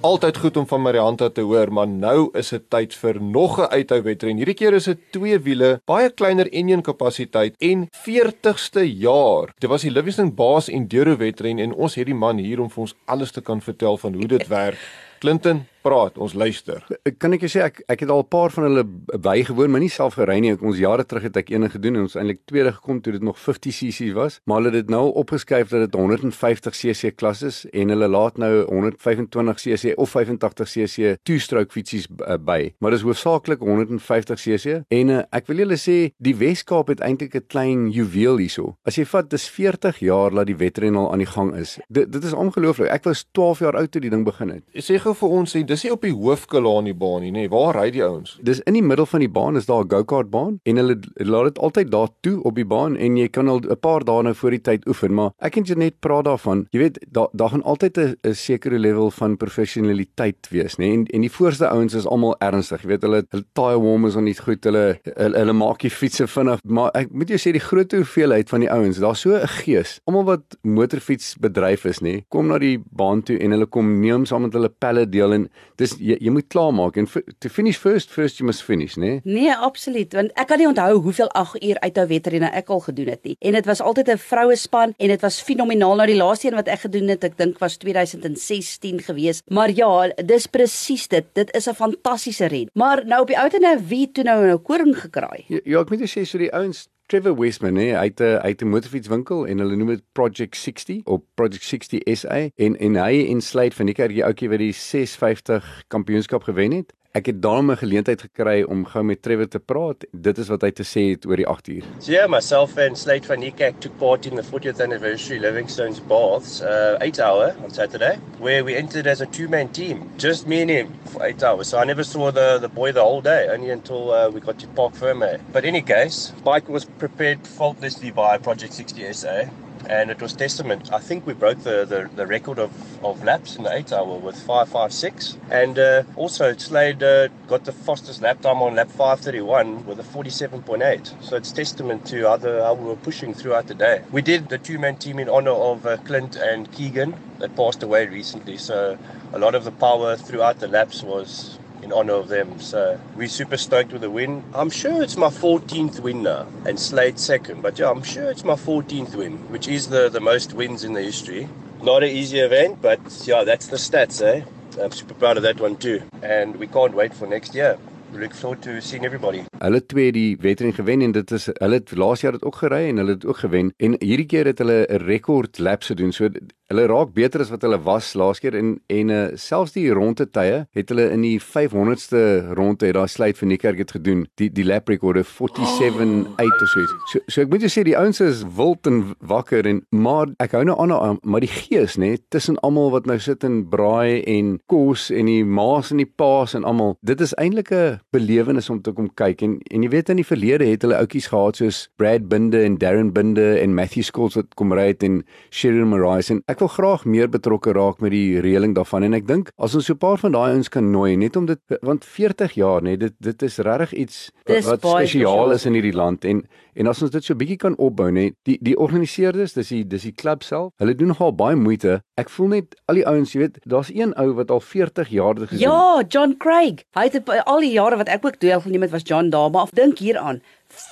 altyd 0.04 0.36
goed 0.36 0.56
om 0.60 0.66
van 0.68 0.82
Marianta 0.84 1.30
te 1.32 1.40
hoor, 1.40 1.70
maar 1.72 1.88
nou 1.88 2.28
is 2.36 2.50
dit 2.52 2.64
tyd 2.68 2.94
vir 3.00 3.20
nog 3.22 3.56
'n 3.58 3.72
uithou 3.72 4.02
wedren. 4.02 4.36
Hierdie 4.36 4.54
keer 4.54 4.74
is 4.74 4.84
dit 4.84 4.98
twee 5.10 5.38
wiele, 5.38 5.80
baie 5.86 6.10
kleiner 6.10 6.48
enjin 6.52 6.82
kapasiteit 6.82 7.54
en 7.58 7.88
40ste 7.90 8.84
jaar. 8.84 9.52
Dit 9.58 9.70
was 9.70 9.82
die 9.82 9.90
Livingston 9.90 10.34
Baas 10.34 10.68
Enduro 10.68 11.16
wedren 11.16 11.58
en 11.58 11.72
ons 11.72 11.94
het 11.94 12.06
die 12.06 12.14
man 12.14 12.38
hier 12.38 12.60
om 12.60 12.70
vir 12.70 12.80
ons 12.80 12.94
alles 13.06 13.30
te 13.30 13.40
kan 13.40 13.60
vertel 13.60 13.96
van 13.96 14.14
hoe 14.14 14.26
dit 14.26 14.46
werk. 14.46 14.78
Clinton, 15.20 15.66
praat, 15.84 16.18
ons 16.18 16.34
luister. 16.34 16.80
Kan 17.20 17.36
ek 17.36 17.44
jou 17.44 17.50
sê 17.52 17.64
ek 17.66 17.82
ek 17.92 18.04
het 18.04 18.10
al 18.10 18.24
'n 18.24 18.28
paar 18.28 18.50
van 18.50 18.64
hulle 18.68 18.84
bygewoon, 19.20 19.70
maar 19.70 19.80
nie 19.84 19.92
self 19.92 20.14
gery 20.14 20.38
nie. 20.40 20.56
Ons 20.60 20.78
jare 20.78 21.04
terug 21.04 21.24
het 21.28 21.36
ek 21.36 21.50
een 21.50 21.68
gedoen 21.70 21.96
en 21.96 22.02
ons 22.08 22.16
eintlik 22.16 22.40
tweede 22.46 22.72
gekom 22.72 23.00
toe 23.00 23.12
dit 23.12 23.22
nog 23.22 23.36
50cc 23.38 24.12
was, 24.14 24.40
maar 24.44 24.56
hulle 24.56 24.72
het 24.72 24.86
dit 24.86 24.90
nou 24.90 25.12
opgeskuif 25.12 25.68
dat 25.68 25.90
dit 25.90 26.00
150cc 26.00 27.14
klas 27.14 27.42
is 27.42 27.66
en 27.72 27.88
hulle 27.88 28.08
laat 28.08 28.38
nou 28.38 28.64
125cc 28.64 29.94
of 29.96 30.14
85cc 30.16 31.16
two-stroke 31.22 31.72
fietsies 31.72 32.06
uh, 32.26 32.36
by. 32.38 32.74
Maar 32.78 32.90
dis 32.90 33.02
hoofsaaklik 33.02 33.60
150cc 33.60 34.84
en 34.88 35.08
uh, 35.08 35.22
ek 35.32 35.46
wil 35.46 35.64
julle 35.64 35.76
sê 35.76 36.12
die 36.18 36.36
Weskaap 36.36 36.88
het 36.88 37.00
eintlik 37.00 37.34
'n 37.34 37.46
klein 37.46 37.90
juweel 37.90 38.36
hierso. 38.38 38.76
As 38.84 38.96
jy 38.96 39.04
vat 39.04 39.30
dis 39.30 39.48
40 39.48 39.98
jaar 39.98 40.30
dat 40.30 40.46
die 40.46 40.56
wedren 40.56 40.96
al 40.96 41.12
aan 41.12 41.18
die 41.18 41.30
gang 41.30 41.54
is. 41.54 41.78
Dit 41.88 42.12
dit 42.12 42.24
is 42.24 42.32
ongelooflik. 42.32 42.88
Ek 42.88 43.04
was 43.04 43.24
12 43.32 43.58
jaar 43.58 43.76
oud 43.76 43.90
toe 43.90 44.00
die 44.00 44.10
ding 44.10 44.24
begin 44.24 44.48
het. 44.48 44.64
Sê 44.84 44.98
gou 44.98 45.14
vir 45.14 45.28
ons, 45.28 45.54
dis 45.74 45.84
nie 45.86 45.92
op 45.94 46.04
die 46.06 46.14
hoofkala 46.14 46.78
in 46.80 46.88
die 46.90 46.96
baan 46.96 47.24
nie, 47.24 47.32
nê? 47.34 47.44
Waar 47.50 47.74
ry 47.78 47.88
die 47.94 48.02
ouens? 48.04 48.36
Dis 48.46 48.60
in 48.68 48.76
die 48.78 48.82
middel 48.84 49.06
van 49.10 49.22
die 49.24 49.30
baan 49.30 49.58
is 49.58 49.66
daar 49.66 49.84
'n 49.84 49.90
go-kart 49.90 50.30
baan 50.30 50.58
en 50.62 50.76
hulle 50.76 50.96
laat 51.16 51.54
dit 51.54 51.58
altyd 51.58 51.90
daar 51.90 52.08
toe 52.22 52.42
op 52.42 52.54
die 52.54 52.64
baan 52.64 52.96
en 52.96 53.16
jy 53.16 53.28
kan 53.28 53.48
al 53.48 53.60
'n 53.60 53.76
paar 53.80 54.04
dae 54.04 54.22
nou 54.22 54.34
voor 54.34 54.50
die 54.50 54.60
tyd 54.60 54.86
oefen, 54.86 55.14
maar 55.14 55.30
ek 55.40 55.56
en 55.56 55.64
jy 55.64 55.74
net 55.74 56.00
praat 56.00 56.24
daarvan. 56.24 56.66
Jy 56.70 56.78
weet, 56.78 56.98
daar 57.10 57.28
daar 57.32 57.50
gaan 57.50 57.62
altyd 57.62 57.98
'n 57.98 58.34
sekere 58.34 58.78
level 58.78 59.10
van 59.10 59.36
professionaliteit 59.36 60.48
wees, 60.50 60.76
nê? 60.76 60.92
En 60.92 61.06
en 61.06 61.20
die 61.20 61.30
voorste 61.30 61.68
ouens 61.68 61.94
is 61.94 62.06
almal 62.06 62.36
ernstig. 62.38 62.82
Jy 62.82 62.88
weet, 62.88 63.02
hulle 63.02 63.26
hulle 63.30 63.44
tire 63.52 63.80
warmers 63.80 64.14
is 64.14 64.22
nie 64.22 64.34
goed. 64.34 64.64
Hulle 64.64 64.98
hulle, 65.02 65.38
hulle 65.38 65.52
maak 65.52 65.80
die 65.80 65.90
fietsse 65.90 66.26
vinnig, 66.26 66.60
maar 66.64 66.90
ek 66.94 67.12
moet 67.12 67.28
jou 67.28 67.38
sê 67.38 67.52
die 67.52 67.60
groot 67.60 67.92
hoeveelheid 67.92 68.48
van 68.48 68.60
die 68.60 68.70
ouens, 68.70 68.98
daar's 68.98 69.20
so 69.20 69.34
'n 69.34 69.46
gees. 69.46 70.00
Almal 70.06 70.24
wat 70.24 70.56
motorfiets 70.62 71.36
bedryf 71.38 71.84
is, 71.84 72.00
nê, 72.00 72.22
kom 72.28 72.46
na 72.46 72.58
die 72.58 72.78
baan 72.90 73.22
toe 73.22 73.38
en 73.38 73.50
hulle 73.50 73.66
kom 73.66 74.00
neem 74.00 74.24
saam 74.24 74.42
met 74.42 74.52
hulle 74.52 74.68
pelle 74.68 75.08
deel 75.08 75.32
en 75.32 75.48
dis 75.80 75.96
jy, 75.98 76.16
jy 76.20 76.30
moet 76.30 76.48
klaarmaak 76.52 76.96
en 77.00 77.08
to 77.38 77.48
finish 77.48 77.78
first 77.78 78.10
first 78.10 78.38
you 78.38 78.46
must 78.46 78.62
finish, 78.62 78.96
né? 78.96 79.20
Nee? 79.24 79.34
nee, 79.44 79.54
absoluut, 79.54 80.14
want 80.14 80.32
ek 80.38 80.48
kan 80.50 80.58
nie 80.58 80.68
onthou 80.68 81.00
hoeveel 81.04 81.30
8 81.34 81.62
uur 81.62 81.80
uithou 81.82 82.06
wetrenne 82.10 82.50
ek 82.54 82.70
al 82.70 82.82
gedoen 82.86 83.10
het 83.12 83.24
nie. 83.24 83.36
En 83.40 83.58
dit 83.58 83.66
was 83.66 83.80
altyd 83.80 84.08
'n 84.14 84.18
vroue 84.18 84.56
span 84.56 84.94
en 84.96 85.08
dit 85.08 85.20
was 85.20 85.40
fenomenaal. 85.42 85.96
Nou 85.96 86.06
die 86.06 86.16
laaste 86.16 86.48
een 86.48 86.54
wat 86.54 86.68
ek 86.68 86.80
gedoen 86.86 87.08
het, 87.08 87.24
ek 87.24 87.36
dink 87.36 87.58
was 87.58 87.76
2016 87.76 89.00
gewees. 89.00 89.42
Maar 89.48 89.70
ja, 89.70 90.08
dis 90.24 90.46
presies 90.46 91.08
dit. 91.08 91.24
Dit 91.32 91.54
is 91.54 91.68
'n 91.68 91.74
fantastiese 91.74 92.46
ren. 92.46 92.70
Maar 92.74 93.06
nou 93.06 93.20
op 93.20 93.26
die 93.26 93.38
ouene 93.38 93.58
nou 93.58 93.78
wie 93.88 94.10
toe 94.12 94.24
nou 94.24 94.46
nou 94.46 94.58
koring 94.58 94.96
gekraai. 94.96 95.44
Ja, 95.48 95.60
ja 95.64 95.80
ek 95.80 95.90
moet 95.90 96.00
sê 96.00 96.24
so 96.24 96.38
die 96.38 96.52
ouens 96.52 96.88
Trevor 97.14 97.36
Westman, 97.38 97.76
nee, 97.78 97.92
hy 97.94 98.08
het 98.10 98.20
'n 98.20 98.40
hy 98.42 98.48
het 98.50 98.62
'n 98.62 98.68
motorfietswinkel 98.74 99.46
en 99.46 99.58
hulle 99.58 99.76
noem 99.76 99.88
dit 99.88 100.02
Project 100.12 100.56
60 100.56 101.04
of 101.04 101.20
Project 101.34 101.62
60 101.62 102.00
SA 102.18 102.48
en 102.56 102.76
en 102.76 102.94
hy 102.96 103.12
insluit 103.30 103.74
van 103.74 103.86
die 103.86 103.94
kerkie 103.94 104.24
ouetjie 104.24 104.48
wat 104.48 104.58
die 104.58 104.72
650 104.72 105.84
kampioenskap 105.88 106.42
gewen 106.42 106.72
het. 106.72 106.92
Ek 107.14 107.26
het 107.26 107.42
daarom 107.42 107.70
'n 107.70 107.76
geleentheid 107.76 108.20
gekry 108.20 108.62
om 108.62 108.84
gou 108.84 109.04
met 109.04 109.22
Trevor 109.22 109.48
te 109.48 109.58
praat. 109.58 110.04
Dit 110.10 110.38
is 110.38 110.48
wat 110.48 110.62
hy 110.62 110.70
te 110.70 110.82
sê 110.82 111.10
het 111.10 111.26
oor 111.26 111.36
die 111.36 111.46
8 111.46 111.68
uur. 111.68 111.84
So 112.00 112.10
yeah, 112.12 112.28
myself 112.28 112.76
and 112.76 112.98
Slate 112.98 113.26
van 113.26 113.38
Nikak 113.38 113.78
took 113.80 113.98
part 113.98 114.26
in 114.26 114.34
the 114.34 114.42
40th 114.42 114.80
anniversary 114.80 115.38
Livingstone's 115.38 116.00
Baths 116.00 116.60
uh 116.60 116.96
8 117.00 117.20
hour 117.20 117.54
on 117.62 117.70
Saturday 117.70 118.18
where 118.40 118.64
we 118.64 118.74
entered 118.74 119.06
as 119.06 119.20
a 119.20 119.26
two 119.26 119.48
man 119.48 119.68
team. 119.68 120.10
Just 120.18 120.46
me 120.46 120.60
and 120.60 120.70
him 120.70 120.88
for 121.04 121.22
8 121.22 121.42
hours. 121.44 121.68
So 121.68 121.78
I 121.78 121.84
never 121.84 122.04
saw 122.04 122.32
the 122.32 122.58
the 122.58 122.68
boy 122.68 122.92
the 122.92 123.02
whole 123.02 123.22
day 123.22 123.46
only 123.48 123.70
until 123.70 124.10
uh, 124.10 124.28
we 124.30 124.40
got 124.40 124.58
to 124.58 124.66
Park 124.74 124.94
Ferme. 124.94 125.38
But 125.52 125.64
in 125.64 125.68
any 125.74 125.82
case, 125.82 126.32
bike 126.42 126.68
was 126.68 126.84
prepared 126.98 127.46
faultlessly 127.46 128.10
by 128.10 128.38
Project 128.38 128.72
60 128.72 129.12
SA 129.12 129.44
and 129.88 130.10
it 130.10 130.20
was 130.20 130.32
testament. 130.32 130.92
I 130.92 130.98
think 130.98 131.26
we 131.26 131.34
broke 131.34 131.60
the, 131.60 131.84
the, 131.84 132.10
the 132.14 132.26
record 132.26 132.58
of, 132.58 132.72
of 133.04 133.22
laps 133.24 133.56
in 133.56 133.64
the 133.64 133.72
eight 133.72 133.92
hour 133.92 134.18
with 134.18 134.36
556. 134.36 135.38
And 135.50 135.78
uh, 135.78 136.02
also, 136.16 136.56
Slade 136.56 137.02
uh, 137.02 137.28
got 137.46 137.64
the 137.64 137.72
fastest 137.72 138.22
lap 138.22 138.40
time 138.40 138.62
on 138.62 138.74
lap 138.74 138.88
531 138.88 139.86
with 139.86 140.00
a 140.00 140.02
47.8. 140.02 141.22
So 141.22 141.36
it's 141.36 141.52
testament 141.52 142.06
to 142.06 142.28
how, 142.28 142.36
the, 142.36 142.62
how 142.62 142.74
we 142.74 142.84
were 142.84 142.96
pushing 142.96 143.34
throughout 143.34 143.66
the 143.66 143.74
day. 143.74 144.02
We 144.10 144.22
did 144.22 144.48
the 144.48 144.58
two 144.58 144.78
man 144.78 144.96
team 144.96 145.18
in 145.18 145.28
honor 145.28 145.50
of 145.52 145.86
uh, 145.86 145.96
Clint 145.98 146.36
and 146.36 146.70
Keegan 146.72 147.14
that 147.38 147.54
passed 147.56 147.82
away 147.82 148.06
recently. 148.06 148.56
So 148.56 148.98
a 149.32 149.38
lot 149.38 149.54
of 149.54 149.64
the 149.64 149.72
power 149.72 150.16
throughout 150.16 150.60
the 150.60 150.68
laps 150.68 151.02
was 151.02 151.58
in 151.84 151.92
honor 151.92 152.14
of 152.14 152.28
them. 152.28 152.58
So 152.58 152.98
we're 153.14 153.28
super 153.28 153.56
stoked 153.56 153.92
with 153.92 154.00
the 154.00 154.10
win. 154.10 154.42
I'm 154.54 154.70
sure 154.70 155.02
it's 155.02 155.16
my 155.16 155.28
14th 155.28 156.00
win 156.00 156.22
now 156.22 156.46
and 156.66 156.80
Slade 156.80 157.18
second, 157.18 157.62
but 157.62 157.78
yeah, 157.78 157.90
I'm 157.90 158.02
sure 158.02 158.30
it's 158.30 158.44
my 158.44 158.54
14th 158.54 159.14
win, 159.14 159.38
which 159.50 159.68
is 159.68 159.88
the, 159.88 160.08
the 160.08 160.20
most 160.20 160.54
wins 160.54 160.82
in 160.82 160.94
the 160.94 161.02
history. 161.02 161.48
Not 161.82 162.02
an 162.02 162.08
easy 162.08 162.40
event, 162.40 162.80
but 162.80 163.00
yeah, 163.26 163.44
that's 163.44 163.66
the 163.68 163.76
stats, 163.76 164.22
eh? 164.22 164.42
I'm 164.82 164.90
super 164.90 165.14
proud 165.14 165.36
of 165.36 165.42
that 165.42 165.60
one 165.60 165.76
too. 165.76 166.00
And 166.22 166.56
we 166.56 166.66
can't 166.66 166.94
wait 166.94 167.14
for 167.14 167.26
next 167.26 167.54
year. 167.54 167.78
We 168.12 168.20
look 168.20 168.34
forward 168.34 168.62
to 168.62 168.80
seeing 168.80 169.04
everybody. 169.04 169.42
Hulle 169.58 169.80
twee 169.86 170.12
die 170.12 170.36
wedren 170.40 170.72
gewen 170.72 171.02
en 171.02 171.12
dit 171.12 171.30
is 171.34 171.48
hulle 171.52 171.80
het 171.80 171.96
laas 171.98 172.20
jaar 172.22 172.36
dit 172.36 172.44
ook 172.46 172.60
gery 172.62 172.84
en 172.88 173.00
hulle 173.02 173.16
het 173.16 173.26
ook 173.26 173.40
gewen 173.42 173.72
en 173.76 173.96
hierdie 173.98 174.26
keer 174.30 174.46
het 174.46 174.62
hulle 174.62 174.86
'n 174.86 175.02
rekord 175.02 175.58
laps 175.58 175.86
gedoen. 175.90 176.12
So 176.12 176.28
hulle 176.72 176.86
raak 176.88 177.12
beter 177.14 177.42
as 177.44 177.50
wat 177.52 177.64
hulle 177.66 177.78
was 177.84 178.14
laas 178.16 178.40
keer 178.40 178.54
en 178.56 178.70
en 178.92 179.10
uh, 179.12 179.20
selfs 179.40 179.74
die 179.74 179.84
ronde 179.92 180.24
tye 180.32 180.62
het 180.76 180.92
hulle 180.92 181.10
in 181.12 181.24
die 181.24 181.36
500ste 181.42 182.54
ronde 182.56 182.88
het 182.88 182.96
daai 182.96 183.10
sluit 183.10 183.36
vir 183.36 183.50
Niekerk 183.50 183.82
het 183.82 183.92
gedoen. 183.98 184.24
Die 184.40 184.48
die 184.52 184.64
lap 184.64 184.88
rekorde 184.88 185.24
47 185.24 186.38
uit 186.38 186.62
of 186.62 186.68
so 186.72 186.84
iets. 186.84 186.94
So 187.12 187.20
so 187.28 187.44
ek 187.44 187.52
moet 187.52 187.66
jou 187.66 187.72
sê 187.72 187.84
die 187.84 187.96
ouens 187.98 188.20
is 188.24 188.44
wild 188.56 188.88
en 188.88 189.02
wakker 189.20 189.68
en 189.68 189.82
maar 189.92 190.32
ek 190.42 190.56
hou 190.56 190.64
nou 190.64 190.78
aan 190.80 191.20
maar 191.22 191.44
die 191.44 191.52
gees 191.52 191.98
nê 192.00 192.14
tussen 192.32 192.56
almal 192.66 192.90
wat 192.94 193.08
nou 193.10 193.18
sit 193.20 193.44
en 193.44 193.60
braai 193.68 194.24
en 194.30 194.56
kos 194.70 195.10
en 195.12 195.28
die 195.28 195.44
maas 195.44 195.92
en 195.92 196.00
die 196.00 196.08
paas 196.08 196.56
en 196.56 196.64
almal. 196.64 196.96
Dit 197.04 197.20
is 197.20 197.36
eintlik 197.36 197.72
'n 197.72 198.00
belewenis 198.12 198.70
om 198.70 198.80
te 198.80 198.92
kom 198.92 199.10
kyk 199.14 199.42
en 199.42 199.60
en 199.70 199.82
jy 199.82 199.90
weet 199.90 200.08
in 200.08 200.22
die 200.22 200.30
verlede 200.32 200.64
het 200.64 200.82
hulle 200.82 200.96
outjies 200.96 201.28
gehad 201.28 201.56
soos 201.56 201.88
Brad 201.96 202.28
Binde 202.28 202.64
en 202.64 202.78
Darren 202.78 203.12
Binde 203.12 203.60
en 203.60 203.74
Matthew 203.74 204.02
Scholes 204.02 204.34
wat 204.34 204.54
kom 204.54 204.72
ry 204.72 204.88
het 204.92 205.02
en 205.02 205.24
Sheryl 205.50 205.86
Marais 205.86 206.30
en 206.30 206.42
ek 206.48 206.53
wil 206.58 206.68
graag 206.68 207.04
meer 207.04 207.28
betrokke 207.28 207.72
raak 207.72 208.00
met 208.00 208.10
die 208.10 208.40
reëling 208.40 208.74
daarvan 208.74 209.02
en 209.02 209.14
ek 209.14 209.26
dink 209.26 209.50
as 209.58 209.74
ons 209.74 209.86
so 209.86 209.92
'n 209.94 209.98
paar 209.98 210.18
van 210.18 210.32
daai 210.32 210.52
ouens 210.52 210.68
kan 210.68 210.90
nooi 210.90 211.16
net 211.16 211.36
om 211.36 211.46
dit 211.46 211.58
want 211.82 212.04
40 212.04 212.52
jaar 212.54 212.82
nê 212.82 212.96
dit 212.98 213.12
dit 213.20 213.42
is 213.42 213.58
regtig 213.58 213.92
iets 213.92 214.30
Dis 214.44 214.64
wat, 214.66 214.82
wat 214.82 214.92
spesiaal 215.08 215.52
is 215.52 215.66
in 215.66 215.72
hierdie 215.74 215.94
land 215.96 216.24
en 216.24 216.42
en 216.76 216.86
as 216.86 217.02
ons 217.02 217.10
dit 217.10 217.24
so 217.24 217.34
bietjie 217.34 217.56
kan 217.56 217.76
opbou 217.78 218.10
nê 218.10 218.32
die 218.44 218.58
die 218.60 218.76
organiseerders 218.76 219.52
dis 219.54 219.68
die 219.68 219.84
dis 219.86 220.02
die 220.02 220.12
klub 220.12 220.42
self 220.42 220.72
hulle 220.78 220.94
doen 220.94 221.08
nogal 221.08 221.32
baie 221.32 221.56
moeite 221.56 222.00
ek 222.16 222.28
voel 222.30 222.48
net 222.48 222.74
al 222.88 222.94
die 222.94 223.06
ouens 223.06 223.32
jy 223.32 223.38
weet 223.40 223.58
daar's 223.64 223.90
een 223.94 224.12
ou 224.18 224.32
wat 224.34 224.50
al 224.50 224.60
40 224.60 225.08
jaar 225.08 225.34
dit 225.34 225.48
gedoen 225.48 225.60
Ja, 225.60 226.02
John 226.08 226.34
Craig. 226.38 226.84
Hy 226.94 227.04
het 227.08 227.28
al 227.46 227.60
die 227.60 227.72
jare 227.72 227.96
wat 227.96 228.08
ek 228.08 228.24
ook 228.24 228.40
deelgeneem 228.40 228.82
het 228.82 228.90
was 228.90 229.02
John 229.04 229.30
daar, 229.30 229.50
maar 229.50 229.68
dink 229.72 229.98
hieraan. 229.98 230.40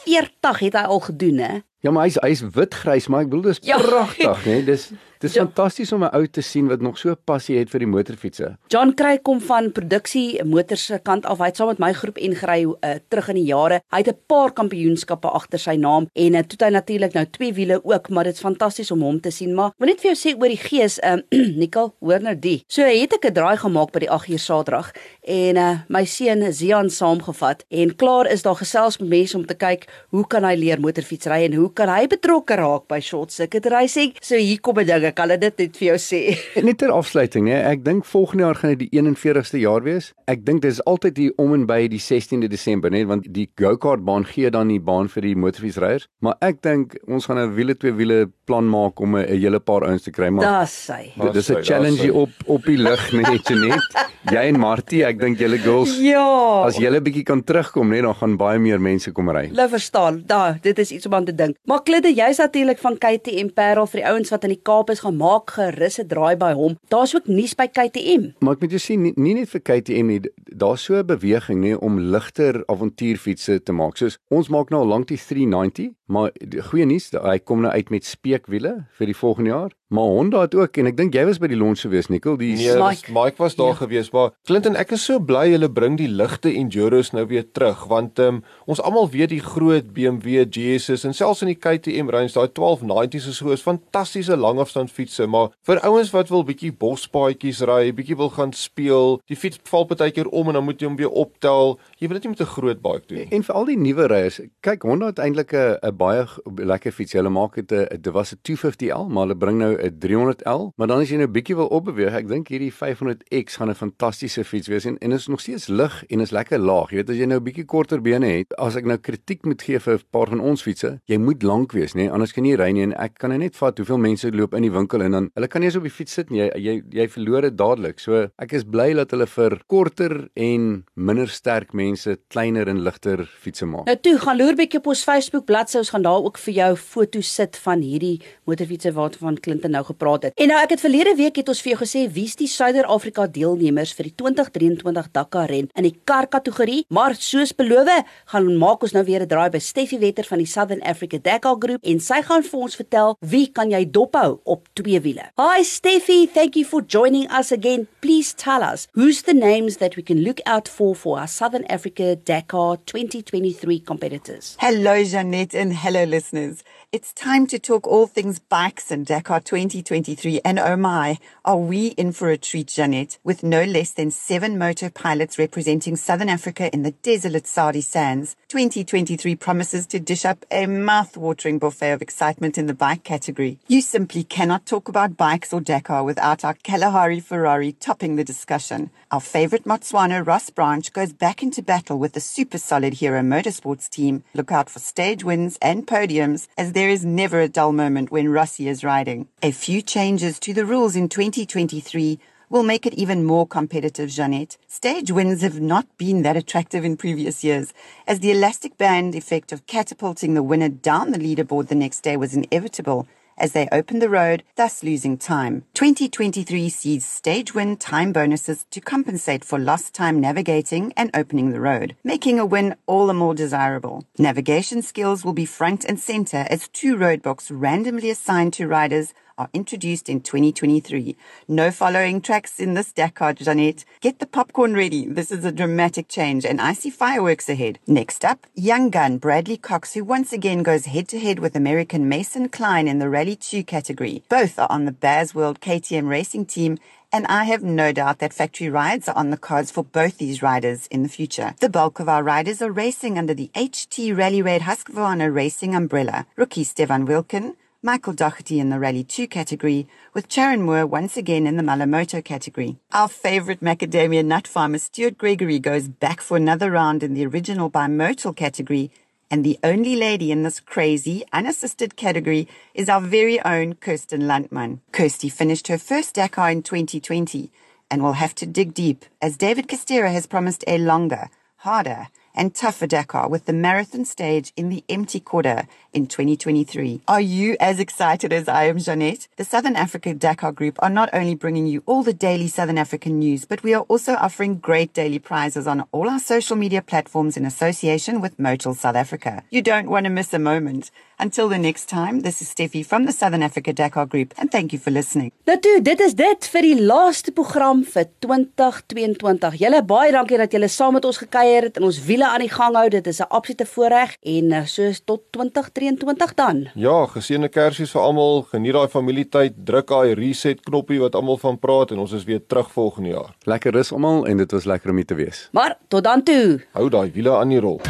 40 0.05 0.59
het 0.59 0.73
hy 0.75 0.83
al 0.87 1.01
gedoen, 1.01 1.39
hè? 1.39 1.59
Ja, 1.83 1.91
maar 1.91 2.05
hy's 2.07 2.19
hy's 2.23 2.43
witgrys, 2.55 3.09
maar 3.09 3.25
ek 3.25 3.31
bedoel 3.31 3.43
dis 3.51 3.59
Ja. 3.63 3.79
pragtig, 3.79 4.45
né? 4.47 4.65
Dis 4.65 4.93
dis 5.23 5.35
Ja. 5.35 5.45
fantasties 5.47 5.93
om 5.93 6.03
'n 6.05 6.11
ou 6.15 6.27
te 6.27 6.41
sien 6.43 6.69
wat 6.69 6.81
nog 6.81 6.99
so 6.99 7.15
passie 7.15 7.59
het 7.59 7.71
vir 7.71 7.81
die 7.81 7.89
motorfietsse. 7.89 8.57
John 8.69 8.93
Craig 8.95 9.23
kom 9.23 9.41
van 9.41 9.73
produksie 9.73 10.45
motors 10.45 10.85
se 10.87 10.99
kant 11.03 11.25
af. 11.27 11.39
Hy 11.39 11.45
het 11.47 11.57
saam 11.57 11.69
met 11.69 11.79
my 11.79 11.93
groep 11.93 12.19
ingery 12.19 12.65
uh, 12.65 12.95
terug 13.09 13.29
in 13.29 13.35
die 13.37 13.45
jare. 13.45 13.81
Hy 13.91 13.99
het 13.99 14.09
'n 14.09 14.19
paar 14.27 14.53
kampioenskappe 14.53 15.29
agter 15.29 15.59
sy 15.59 15.77
naam 15.77 16.07
en 16.15 16.35
uh, 16.35 16.41
toe 16.41 16.67
hy 16.67 16.73
natuurlik 16.73 17.15
nou 17.15 17.25
twee 17.31 17.53
wiele 17.53 17.81
ook, 17.85 18.09
maar 18.11 18.25
dit's 18.25 18.41
fantasties 18.41 18.91
om 18.91 19.03
hom 19.03 19.21
te 19.21 19.31
sien. 19.31 19.55
Maar 19.55 19.73
wil 19.79 19.89
net 19.89 20.01
vir 20.01 20.13
jou 20.13 20.19
sê 20.33 20.37
oor 20.37 20.49
die 20.49 20.57
gees, 20.57 20.99
um, 21.05 21.23
Nicole, 21.63 21.93
hoor 22.01 22.21
nou 22.21 22.35
die. 22.39 22.63
So 22.69 22.83
het 22.83 23.13
ek 23.13 23.25
'n 23.27 23.33
draai 23.35 23.57
gemaak 23.57 23.93
by 23.93 23.99
die 24.01 24.11
8 24.11 24.29
uur 24.29 24.39
Saterdag 24.39 24.93
en 25.23 25.57
uh, 25.57 25.79
my 25.89 26.05
seun 26.05 26.53
Zian 26.53 26.91
saamgevat 26.91 27.65
en 27.71 27.97
klaar 27.97 28.27
is 28.31 28.43
daar 28.43 28.57
gesels 28.57 28.99
met 28.99 29.09
mense 29.09 29.37
om 29.37 29.47
te 29.47 29.55
kyk 29.55 29.87
hoe 30.11 30.27
kan 30.27 30.45
hy 30.45 30.55
leer 30.57 30.81
motorfietsry 30.81 31.45
en 31.45 31.55
hoe 31.55 31.73
kan 31.73 31.89
hy 31.89 32.07
betrokke 32.07 32.55
raak 32.57 32.89
by 32.89 33.01
short 33.01 33.33
circuit 33.33 33.67
racing. 33.67 34.15
So 34.21 34.37
hier 34.37 34.61
kom 34.61 34.79
'n 34.79 34.87
ding, 34.87 35.12
ek 35.13 35.19
kan 35.21 35.29
dit 35.29 35.41
net 35.61 35.77
vir 35.77 35.87
jou 35.93 35.99
sê. 36.01 36.21
Net 36.67 36.79
ter 36.81 36.91
afsluiting, 36.95 37.49
hè. 37.53 37.59
Ek 37.73 37.85
dink 37.85 38.07
volgende 38.09 38.47
jaar 38.47 38.59
gaan 38.59 38.73
dit 38.75 38.87
die 38.87 38.91
41ste 39.01 39.61
jaar 39.63 39.85
wees. 39.85 40.13
Ek 40.31 40.45
dink 40.47 40.63
dit 40.65 40.73
is 40.73 40.81
altyd 40.89 41.19
hier 41.21 41.33
om 41.43 41.53
en 41.57 41.67
by 41.69 41.83
die 41.93 42.01
16de 42.01 42.49
Desember, 42.53 42.91
net 42.95 43.07
want 43.11 43.29
die 43.35 43.49
go-kart 43.61 44.05
baan 44.07 44.25
gee 44.29 44.51
dan 44.55 44.73
die 44.73 44.81
baan 44.81 45.11
vir 45.13 45.27
die 45.29 45.35
motorfietsryers, 45.37 46.09
maar 46.25 46.39
ek 46.41 46.63
dink 46.65 46.97
ons 47.09 47.27
gaan 47.29 47.39
'n 47.43 47.55
wiele 47.57 47.75
twee 47.77 47.93
wiele 47.93 48.31
plan 48.47 48.65
maak 48.69 49.01
om 49.01 49.17
'n 49.17 49.27
hele 49.29 49.61
paar 49.61 49.85
ouens 49.85 50.03
te 50.03 50.11
kry, 50.11 50.29
maar 50.31 50.45
Daar's 50.45 50.89
hy. 50.89 51.13
dit 51.21 51.37
is 51.37 51.51
'n 51.51 51.63
challenge 51.63 52.13
op 52.13 52.31
op 52.47 52.65
die 52.65 52.79
lug 52.79 53.13
net 53.19 53.51
net. 53.51 54.09
Jy 54.31 54.39
en 54.49 54.59
Martie, 54.59 55.03
ek 55.05 55.19
dink 55.19 55.39
julle 55.39 55.59
girls 55.59 55.97
Ja. 55.99 56.63
as 56.65 56.77
julle 56.79 57.01
bietjie 57.03 57.25
kan 57.25 57.43
terugkom, 57.43 57.89
net 57.91 58.03
dan 58.03 58.15
gaan 58.15 58.37
baie 58.39 58.59
meer 58.59 58.81
mense 58.81 59.11
kom 59.13 59.29
ry. 59.31 59.49
Hulle 59.49 59.69
verstaan. 59.69 60.23
Daar, 60.27 60.59
dit 60.63 60.79
is 60.79 60.93
iets 60.93 61.07
om 61.07 61.15
aan 61.15 61.25
te 61.25 61.35
dink. 61.35 61.57
Maar 61.67 61.83
Klidde, 61.83 62.13
jy's 62.15 62.39
natuurlik 62.39 62.79
van 62.79 62.97
KTM 62.99 63.51
Parel 63.55 63.87
vir 63.87 64.01
die 64.01 64.07
ouens 64.09 64.31
wat 64.31 64.45
in 64.45 64.51
die 64.55 64.61
Kaap 64.63 64.91
is 64.91 65.02
gaan 65.03 65.17
maak 65.17 65.51
gerus 65.57 65.99
'n 65.99 66.07
draai 66.07 66.37
by 66.37 66.53
hom. 66.53 66.79
Daar's 66.89 67.15
ook 67.15 67.27
nuus 67.27 67.55
by 67.55 67.67
KTM. 67.67 68.33
Maar 68.39 68.55
ek 68.55 68.61
moet 68.61 68.71
jou 68.71 68.83
sê 68.83 68.99
nie, 68.99 69.13
nie 69.17 69.35
net 69.35 69.49
vir 69.49 69.61
KTM 69.61 70.07
nie, 70.07 70.21
daar's 70.57 70.85
so 70.85 70.95
'n 70.95 71.07
beweging 71.07 71.61
nê 71.65 71.77
om 71.79 71.99
ligter 71.99 72.63
avontuurfietsse 72.67 73.63
te 73.63 73.73
maak. 73.73 73.97
Soos 73.97 74.19
ons 74.31 74.49
maak 74.49 74.71
nou 74.71 74.83
al 74.83 74.89
lank 74.89 75.09
die 75.09 75.19
390, 75.19 75.91
maar 76.07 76.31
die 76.35 76.63
goeie 76.63 76.87
nuus, 76.87 77.11
hy 77.11 77.39
kom 77.39 77.61
nou 77.61 77.73
uit 77.73 77.91
met 77.91 78.05
speekwiele 78.05 78.87
vir 78.99 79.07
die 79.07 79.17
volgende 79.17 79.51
jaar. 79.51 79.71
Maar 79.93 80.05
Honda 80.09 80.41
het 80.41 80.55
ook 80.57 80.77
en 80.81 80.87
ek 80.89 80.97
dink 80.97 81.13
jy 81.15 81.25
was 81.29 81.39
by 81.39 81.51
die 81.53 81.57
launch 81.61 81.83
gewees, 81.85 82.07
Nicole, 82.09 82.39
die 82.41 82.55
Nee, 82.57 82.73
Mike. 82.81 82.83
Mike, 82.83 83.13
Mike 83.13 83.37
was 83.43 83.55
daar 83.59 83.75
Ja. 83.75 83.81
gewees, 83.85 84.11
maar 84.13 84.31
Clinton, 84.49 84.75
ek 84.77 84.93
is 84.97 85.05
so 85.05 85.19
bly 85.21 85.51
hulle 85.53 85.69
bring 85.69 85.99
die 85.99 86.09
ligte 86.09 86.49
enduros 86.49 87.11
nou 87.13 87.27
weer 87.27 87.45
terug 87.53 87.85
want 87.91 88.19
um, 88.19 88.43
ons 88.67 88.81
almal 88.81 89.11
weet 89.11 89.29
die 89.29 89.41
groot 89.41 89.93
BMW 89.93 90.47
GS's 90.49 91.05
en 91.05 91.13
selfs 91.15 91.43
in 91.43 91.49
die 91.49 91.59
KTM 91.61 92.09
range 92.09 92.33
daai 92.33 92.49
1290s 92.49 93.27
is 93.29 93.37
so 93.37 93.51
is 93.53 93.61
fantastiese 93.63 94.37
langafstand 94.37 94.91
fietsse, 94.91 95.27
maar 95.27 95.51
vir 95.67 95.81
ouens 95.85 96.11
wat 96.13 96.29
wil 96.31 96.45
bietjie 96.45 96.73
bospaadjies 96.73 97.61
ry, 97.69 97.93
bietjie 97.93 98.17
wil 98.17 98.31
gaan 98.31 98.53
speel, 98.53 99.21
die 99.29 99.37
fiets 99.37 99.61
val 99.69 99.85
partykeer 99.85 100.29
om 100.33 100.49
en 100.49 100.55
dan 100.55 100.65
moet 100.65 100.81
jy 100.81 100.87
hom 100.89 100.97
weer 100.97 101.11
optel. 101.11 101.79
Jy 101.99 102.09
wil 102.09 102.15
dit 102.19 102.25
nie 102.25 102.31
met 102.31 102.41
'n 102.41 102.53
groot 102.55 102.81
bike 102.83 103.07
doen 103.09 103.19
nie. 103.19 103.29
En 103.31 103.43
vir 103.43 103.55
al 103.55 103.65
die 103.67 103.77
nuwe 103.77 104.07
ryers, 104.09 104.41
kyk 104.63 104.83
Honda 104.83 105.07
het 105.07 105.19
eintlik 105.19 105.53
'n 105.53 105.77
'n 105.83 105.97
baie 105.97 106.27
lekker 106.57 106.93
fiets. 106.93 107.13
Hulle 107.13 107.29
maak 107.31 107.55
dit 107.55 107.71
'n 107.73 108.01
dit 108.01 108.13
was 108.13 108.33
'n 108.33 108.39
250L, 108.43 109.09
maar 109.09 109.27
hulle 109.27 109.37
bring 109.37 109.59
nou 109.59 109.77
'n 109.83 109.99
300L. 109.99 110.71
Maar 110.77 110.87
dan 110.87 111.01
as 111.01 111.11
jy 111.11 111.17
nou 111.17 111.29
bietjie 111.29 111.57
wil 111.57 111.67
opbeweeg, 111.67 112.15
ek 112.15 112.29
dink 112.29 112.49
hierdie 112.49 112.73
500X 112.73 113.59
gaan 113.59 113.71
'n 113.71 113.75
fantastiese 113.75 114.45
fiets 114.45 114.69
wees 114.69 114.85
en 114.85 114.99
en 114.99 115.13
is 115.13 115.27
nog 115.27 115.41
steeds 115.41 115.69
lig 115.69 116.05
en 116.09 116.21
is 116.21 116.31
lekker 116.31 116.59
laag. 116.59 116.91
Jy 116.91 116.97
weet 116.97 117.11
as 117.11 117.17
jy 117.17 117.27
nou 117.27 117.41
bietjie 117.41 117.65
korter 117.65 118.01
bene 118.01 118.27
het, 118.27 118.55
as 118.59 118.77
ek 118.77 118.85
nou 118.85 118.97
kritiek 118.97 119.45
moet 119.45 119.63
gee 119.63 119.79
vir 119.79 119.95
'n 119.95 120.03
paar 120.11 120.29
van 120.29 120.41
ons 120.41 120.63
fietsse, 120.63 121.01
jy 121.07 121.19
moet 121.19 121.43
lank 121.43 121.73
wees, 121.73 121.95
nê? 121.95 122.11
Anders 122.11 122.33
kan 122.33 122.45
jy 122.45 122.53
nie 122.53 122.57
ry 122.57 122.71
nie 122.73 122.83
en 122.83 122.93
ek 123.01 123.19
kan 123.19 123.31
nou 123.31 123.39
net 123.39 123.57
vat 123.57 123.79
hoeveel 123.79 123.99
mense 123.99 124.31
loop 124.33 124.55
in 124.55 124.63
die 124.63 124.73
winkel 124.73 125.03
en 125.03 125.17
dan 125.17 125.31
hulle 125.35 125.49
kan 125.49 125.63
nie 125.63 125.69
eens 125.71 125.77
op 125.77 125.87
die 125.87 125.95
fiets 125.95 126.13
sit 126.13 126.31
nie. 126.31 126.41
Jy 126.43 126.51
jy 126.63 126.75
jy 126.91 127.09
verloor 127.09 127.43
dit 127.43 127.57
dadelik. 127.57 128.01
So 128.01 128.29
ek 128.39 128.53
is 128.53 128.65
bly 128.65 128.93
dat 128.95 129.11
hulle 129.15 129.27
vir 129.27 129.59
korter 129.67 130.29
en 130.37 130.85
minder 130.97 131.29
sterk 131.29 131.73
mense 131.73 132.17
kleiner 132.29 132.69
en 132.69 132.83
ligter 132.85 133.25
fietsse 133.27 133.67
maak. 133.67 133.87
Nou 133.87 133.97
toe, 133.97 134.19
gaan 134.19 134.39
loer 134.39 134.57
bietjie 134.59 134.81
op 134.83 134.87
ons 134.93 135.05
Facebook 135.05 135.47
bladsy. 135.47 135.79
Ons 135.79 135.91
gaan 135.91 136.03
daar 136.03 136.23
ook 136.23 136.39
vir 136.39 136.55
jou 136.55 136.77
foto's 136.77 137.35
sit 137.35 137.57
van 137.65 137.83
hierdie 137.83 138.21
motorfietsse 138.47 138.93
waarvan 138.93 139.41
Clinton 139.41 139.72
nou 139.73 139.85
gepraat 139.89 140.29
het. 140.29 140.37
En 140.37 140.53
nou 140.53 140.59
ek 140.63 140.77
het 140.77 140.85
verlede 140.85 141.15
week 141.19 141.41
het 141.41 141.49
ons 141.49 141.63
vir 141.65 141.75
jou 141.75 141.81
gesê 141.83 142.05
wie's 142.13 142.37
die 142.39 142.49
Suider-Afrika 142.51 143.27
deelnemers 143.27 143.95
vir 143.97 144.11
die 144.11 144.15
2023 144.23 145.11
Dakar 145.17 145.51
ren 145.51 145.71
in 145.75 145.89
die 145.89 145.95
kar 146.05 146.29
kategorie, 146.29 146.85
maar 146.89 147.17
soos 147.19 147.55
beloof, 147.57 147.91
gaan 148.33 148.51
maak 148.61 148.83
ons 148.85 148.93
nou 148.93 149.05
weer 149.05 149.23
'n 149.23 149.29
draai 149.29 149.51
by 149.51 149.59
Steffi 149.59 149.99
Wetter 149.99 150.25
van 150.25 150.39
die 150.39 150.47
Southern 150.47 150.83
Africa 150.83 151.19
Dakar 151.19 151.57
Groep 151.59 151.83
en 151.83 152.01
sy 152.01 152.23
gaan 152.23 152.43
vir 152.43 152.61
ons 152.61 152.77
vertel 152.77 153.17
wie 153.21 153.47
kan 153.49 153.71
jy 153.71 153.85
dophou 153.91 154.41
op 154.45 154.69
twee 154.75 155.01
wiele. 155.01 155.25
Hi 155.39 155.63
Steffi, 155.65 156.29
thank 156.33 156.55
you 156.55 156.65
for 156.65 156.83
joining 156.87 157.31
us 157.31 157.53
again. 157.53 157.87
Please 158.01 158.35
tell 158.35 158.63
us 158.63 158.87
who's 158.95 159.23
the 159.23 159.35
names 159.35 159.77
that 159.77 159.97
we 159.97 160.03
can 160.03 160.23
look 160.23 160.41
out 160.47 160.69
for 160.69 160.95
for 160.95 161.19
our 161.19 161.29
Southern 161.29 161.65
Africa 161.67 162.17
Dakar 162.17 162.77
2023 162.87 163.81
competitors. 163.81 164.57
Hello, 164.61 165.03
Jeanette, 165.03 165.55
and 165.55 165.73
hello, 165.73 166.05
listeners. 166.05 166.63
It's 166.93 167.13
time 167.13 167.47
to 167.47 167.59
talk 167.59 167.87
all 167.87 168.07
things 168.07 168.39
bikes 168.39 168.91
and 168.91 169.07
Dakar 169.07 169.41
2023. 169.63 170.41
And 170.45 170.59
oh 170.59 170.77
my, 170.77 171.19
are 171.45 171.57
we 171.57 171.89
in 171.89 172.13
for 172.13 172.31
a 172.31 172.37
treat, 172.37 172.67
Jeanette, 172.67 173.19
with 173.23 173.43
no 173.43 173.65
less 173.65 173.93
than 173.93 174.11
seven 174.11 174.59
moto 174.59 174.91
pilots 174.91 175.39
representing 175.39 175.97
Southern 175.97 176.29
Africa 176.29 176.69
in 176.73 176.83
the 176.83 176.91
desolate 176.91 177.47
Saudi 177.47 177.81
sands. 177.81 178.37
2023 178.49 179.37
promises 179.37 179.87
to 179.87 180.01
dish 180.01 180.25
up 180.25 180.45
a 180.51 180.67
mouth-watering 180.67 181.59
buffet 181.59 181.93
of 181.93 182.03
excitement 182.03 182.59
in 182.59 182.67
the 182.67 182.75
bike 182.75 183.05
category. 183.05 183.59
You 183.69 183.81
simply 183.81 184.25
cannot 184.25 184.67
talk 184.67 184.89
about 184.89 185.17
bikes 185.17 185.53
or 185.53 185.61
Dakar 185.61 186.05
without 186.05 186.45
our 186.45 186.55
Kalahari 186.55 187.21
Ferrari 187.21 187.73
topping 187.73 188.17
the 188.17 188.25
discussion. 188.25 188.91
Our 189.11 189.21
favorite 189.21 189.65
Motswana 189.65 190.27
Ross 190.27 190.51
Branch 190.51 190.93
goes 190.93 191.13
back 191.13 191.43
into 191.43 191.63
battle 191.63 191.99
with 191.99 192.13
the 192.13 192.21
super 192.21 192.59
solid 192.59 192.95
Hero 192.95 193.21
Motorsports 193.21 193.89
team. 193.89 194.25
Look 194.35 194.51
out 194.51 194.69
for 194.69 194.79
stage 194.79 195.25
wins 195.25 195.59
and 195.63 195.87
podiums 195.87 196.49
as 196.59 196.73
there 196.73 196.89
is 196.89 197.05
never 197.05 197.41
a 197.41 197.49
dull 197.49 197.73
moment 197.73 198.11
when 198.11 198.29
Rossi 198.29 198.69
is 198.69 198.85
riding. 198.85 199.29
A 199.45 199.51
few 199.51 199.83
changes 199.83 200.39
to 200.39 200.55
the 200.55 200.65
rules 200.65 200.95
in 200.95 201.09
2023 201.09 202.21
will 202.49 202.63
make 202.63 202.87
it 202.87 202.95
even 202.95 203.25
more 203.25 203.45
competitive, 203.45 204.09
Jeanette. 204.09 204.57
Stage 204.69 205.11
wins 205.11 205.43
have 205.43 205.61
not 205.61 205.89
been 205.99 206.23
that 206.23 206.37
attractive 206.37 206.85
in 206.85 206.97
previous 206.97 207.43
years, 207.43 207.75
as 208.07 208.21
the 208.21 208.31
elastic 208.31 208.79
band 208.79 209.17
effect 209.17 209.51
of 209.51 209.67
catapulting 209.67 210.35
the 210.35 210.45
winner 210.45 210.69
down 210.69 211.11
the 211.11 211.19
leaderboard 211.19 211.67
the 211.67 211.75
next 211.75 212.03
day 212.03 212.17
was 212.17 212.37
inevitable, 212.37 213.09
as 213.37 213.51
they 213.51 213.69
opened 213.73 214.01
the 214.01 214.09
road, 214.09 214.45
thus 214.55 214.85
losing 214.85 215.19
time. 215.19 215.65
2023 215.75 216.69
sees 216.69 217.05
stage 217.05 217.53
win 217.53 217.77
time 217.77 218.13
bonuses 218.13 218.65
to 218.71 218.81
compensate 218.81 219.45
for 219.45 219.59
lost 219.59 219.93
time 219.93 220.21
navigating 220.21 220.93
and 220.97 221.11
opening 221.15 221.51
the 221.51 221.61
road, 221.61 221.97
making 222.05 222.39
a 222.39 222.47
win 222.47 222.77
all 222.87 223.09
the 223.09 223.15
more 223.15 223.35
desirable. 223.35 224.05
Navigation 224.19 224.83
skills 224.83 225.25
will 225.25 225.33
be 225.33 225.47
front 225.47 225.85
and 225.85 225.99
center 225.99 226.47
as 226.49 226.69
two 226.69 226.97
roadblocks 226.97 227.51
randomly 227.51 228.09
assigned 228.09 228.53
to 228.53 228.69
riders 228.69 229.13
are 229.43 229.51
introduced 229.53 230.09
in 230.09 230.21
2023. 230.21 231.17
No 231.49 231.73
following 231.73 232.21
tracks 232.21 232.61
in 232.61 232.75
this 232.75 232.93
Dakar, 232.93 233.33
Janet. 233.33 233.85
Get 234.01 234.21
the 234.21 234.27
popcorn 234.27 234.75
ready. 234.75 235.05
This 235.07 235.33
is 235.33 235.45
a 235.45 235.51
dramatic 235.51 236.07
change, 236.07 236.45
and 236.45 236.61
I 236.61 236.75
see 236.75 236.91
fireworks 236.91 237.49
ahead. 237.49 237.81
Next 237.89 238.25
up, 238.25 238.47
young 238.55 238.89
gun 238.91 239.19
Bradley 239.19 239.57
Cox, 239.57 239.95
who 239.95 240.05
once 240.05 240.33
again 240.33 240.63
goes 240.63 240.87
head 240.87 241.09
to 241.09 241.19
head 241.19 241.41
with 241.41 241.57
American 241.57 242.09
Mason 242.09 242.49
Klein 242.49 242.87
in 242.87 243.01
the 243.01 243.09
Rally 243.09 243.35
2 243.35 243.65
category. 243.65 244.23
Both 244.29 244.61
are 244.61 244.71
on 244.71 244.85
the 244.85 244.93
Baz 244.93 245.35
World 245.35 245.61
KTM 245.61 246.09
racing 246.09 246.47
team 246.47 246.79
and 247.15 247.27
I 247.27 247.45
have 247.45 247.63
no 247.63 247.93
doubt 247.93 248.21
that 248.21 248.33
factory 248.33 248.71
rides 248.71 249.07
are 249.07 249.17
on 249.17 249.29
the 249.29 249.37
cards 249.37 249.71
for 249.71 249.85
both 249.85 250.17
these 250.17 250.41
riders 250.41 250.87
in 250.87 251.03
the 251.03 251.11
future. 251.11 251.55
The 251.61 251.69
bulk 251.69 252.01
of 252.01 252.09
our 252.09 252.23
riders 252.23 252.63
are 252.63 252.73
racing 252.73 253.19
under 253.19 253.35
the 253.35 253.51
HT 253.55 254.17
Rally 254.17 254.41
Red 254.41 254.63
Husqvarna 254.63 255.33
Racing 255.33 255.75
umbrella. 255.75 256.27
Rookie 256.37 256.65
Stefan 256.65 257.07
Wilken, 257.07 257.57
Michael 257.85 258.13
Doherty 258.13 258.61
in 258.61 258.71
the 258.71 258.79
Rally 258.79 259.03
2 259.03 259.27
category, 259.27 259.89
with 260.15 260.29
Charon 260.29 260.63
Moore 260.63 260.87
once 260.87 261.17
again 261.17 261.49
in 261.49 261.57
the 261.57 261.65
Malamoto 261.65 262.25
category. 262.25 262.77
Our 262.93 263.09
favorite 263.09 263.59
macadamia 263.59 264.25
nut 264.25 264.47
farmer 264.47 264.79
Stuart 264.79 265.19
Gregory 265.19 265.59
goes 265.59 265.89
back 265.89 266.21
for 266.21 266.37
another 266.37 266.71
round 266.71 267.03
in 267.03 267.15
the 267.15 267.27
original 267.27 267.69
bimodal 267.69 268.37
category, 268.37 268.93
and 269.33 269.43
the 269.43 269.59
only 269.65 269.97
lady 269.97 270.31
in 270.31 270.45
this 270.45 270.61
crazy, 270.61 271.25
unassisted 271.33 271.97
category 271.97 272.47
is 272.73 272.89
our 272.89 273.01
very 273.01 273.45
own 273.45 273.75
Kirsten 273.75 274.29
Landman. 274.29 274.81
Kirsty 274.93 275.29
finished 275.29 275.67
her 275.67 275.77
first 275.79 276.15
Dakar 276.15 276.53
in 276.53 276.63
2020 276.63 277.51
and 277.91 278.01
will 278.01 278.13
have 278.13 278.37
to 278.37 278.47
dig 278.47 278.75
deep 278.75 279.05
as 279.21 279.37
David 279.37 279.67
Castera 279.67 280.13
has 280.13 280.29
promised 280.29 280.63
a 280.69 280.79
longer, 280.79 281.31
harder, 281.57 282.07
and 282.35 282.55
tougher 282.55 282.87
Dakar 282.87 283.29
with 283.29 283.47
the 283.47 283.53
marathon 283.53 284.05
stage 284.05 284.53
in 284.57 284.69
the 284.69 284.85
empty 284.89 285.21
quarter 285.21 285.67
in 285.93 286.07
2023. 286.07 287.03
Are 287.09 287.21
you 287.21 287.57
as 287.61 287.79
excited 287.79 288.33
as 288.33 288.49
I 288.49 288.65
am, 288.65 288.79
Jeanette? 288.79 289.29
The 289.37 289.45
Southern 289.45 289.77
Africa 289.77 290.15
Dakar 290.15 290.53
Group 290.53 290.79
are 290.81 290.91
not 290.91 291.11
only 291.13 291.35
bringing 291.35 291.67
you 291.67 291.83
all 291.87 292.03
the 292.03 292.13
daily 292.13 292.49
Southern 292.49 292.79
African 292.79 293.19
news, 293.19 293.45
but 293.45 293.63
we 293.63 293.75
are 293.75 293.83
also 293.83 294.15
offering 294.15 294.59
great 294.59 294.93
daily 294.93 295.19
prizes 295.19 295.67
on 295.67 295.85
all 295.93 296.09
our 296.09 296.19
social 296.19 296.57
media 296.57 296.83
platforms 296.83 297.37
in 297.37 297.45
association 297.45 298.21
with 298.21 298.39
Motul 298.39 298.77
South 298.77 298.97
Africa. 298.97 299.43
You 299.51 299.63
don't 299.63 299.91
want 299.91 300.05
to 300.05 300.11
miss 300.11 300.33
a 300.33 300.39
moment. 300.39 300.91
Until 301.19 301.49
the 301.49 301.59
next 301.59 301.89
time, 301.89 302.23
this 302.23 302.43
is 302.43 302.49
Steffi 302.49 302.85
from 302.85 303.05
the 303.07 303.13
Southern 303.13 303.45
Africa 303.45 303.73
Dakar 303.73 304.07
Group, 304.07 304.35
and 304.39 304.51
thank 304.51 304.73
you 304.73 304.79
for 304.81 304.91
listening. 304.91 305.31
Nou 305.47 305.55
toe, 305.63 305.79
dit 305.81 306.01
is 306.01 306.17
dit 306.19 306.49
vir 306.51 306.67
die 306.67 306.79
laaste 306.81 307.31
program 307.37 307.85
vir 307.87 308.09
2022. 308.25 309.61
Julle 309.63 309.83
baie 309.87 310.11
dankie 310.17 310.41
dat 310.41 310.51
julle 310.57 310.71
saam 310.73 310.97
met 310.99 311.07
ons 311.07 311.21
gekuier 311.23 311.69
het 311.69 311.79
en 311.79 311.87
ons 311.87 312.01
wiele 312.09 312.22
aan 312.29 312.41
die 312.45 312.51
gang 312.51 312.77
hou. 312.77 312.89
Dit 312.89 313.07
is 313.07 313.21
'n 313.21 313.29
absolute 313.29 313.67
voorreg 313.67 314.17
en 314.21 314.53
eh, 314.53 314.65
soos 314.65 315.01
tot 315.05 315.21
2023 315.31 316.35
dan. 316.35 316.69
Ja, 316.75 317.07
geseënde 317.07 317.49
Kersies 317.49 317.91
vir 317.91 318.01
almal. 318.01 318.43
Geniet 318.43 318.73
daai 318.73 318.89
familietyd. 318.89 319.53
Druk 319.65 319.89
daai 319.89 320.15
reset 320.15 320.61
knoppie 320.61 321.01
wat 321.01 321.15
almal 321.15 321.39
van 321.39 321.59
praat 321.59 321.91
en 321.91 321.99
ons 321.99 322.13
is 322.13 322.25
weer 322.25 322.41
terug 322.47 322.73
volgende 322.73 323.09
jaar. 323.09 323.35
Lekker 323.45 323.73
rus 323.73 323.93
almal 323.93 324.27
en 324.27 324.37
dit 324.37 324.53
was 324.53 324.65
lekker 324.65 324.91
om 324.91 324.97
hier 324.97 325.07
te 325.07 325.15
wees. 325.15 325.49
Maar 325.53 325.79
tot 325.89 326.05
dan 326.05 326.23
toe. 326.23 326.65
Hou 326.73 326.89
daai 326.89 327.11
wiele 327.13 327.37
aan 327.37 327.49
die 327.49 327.61
rol. 327.61 327.81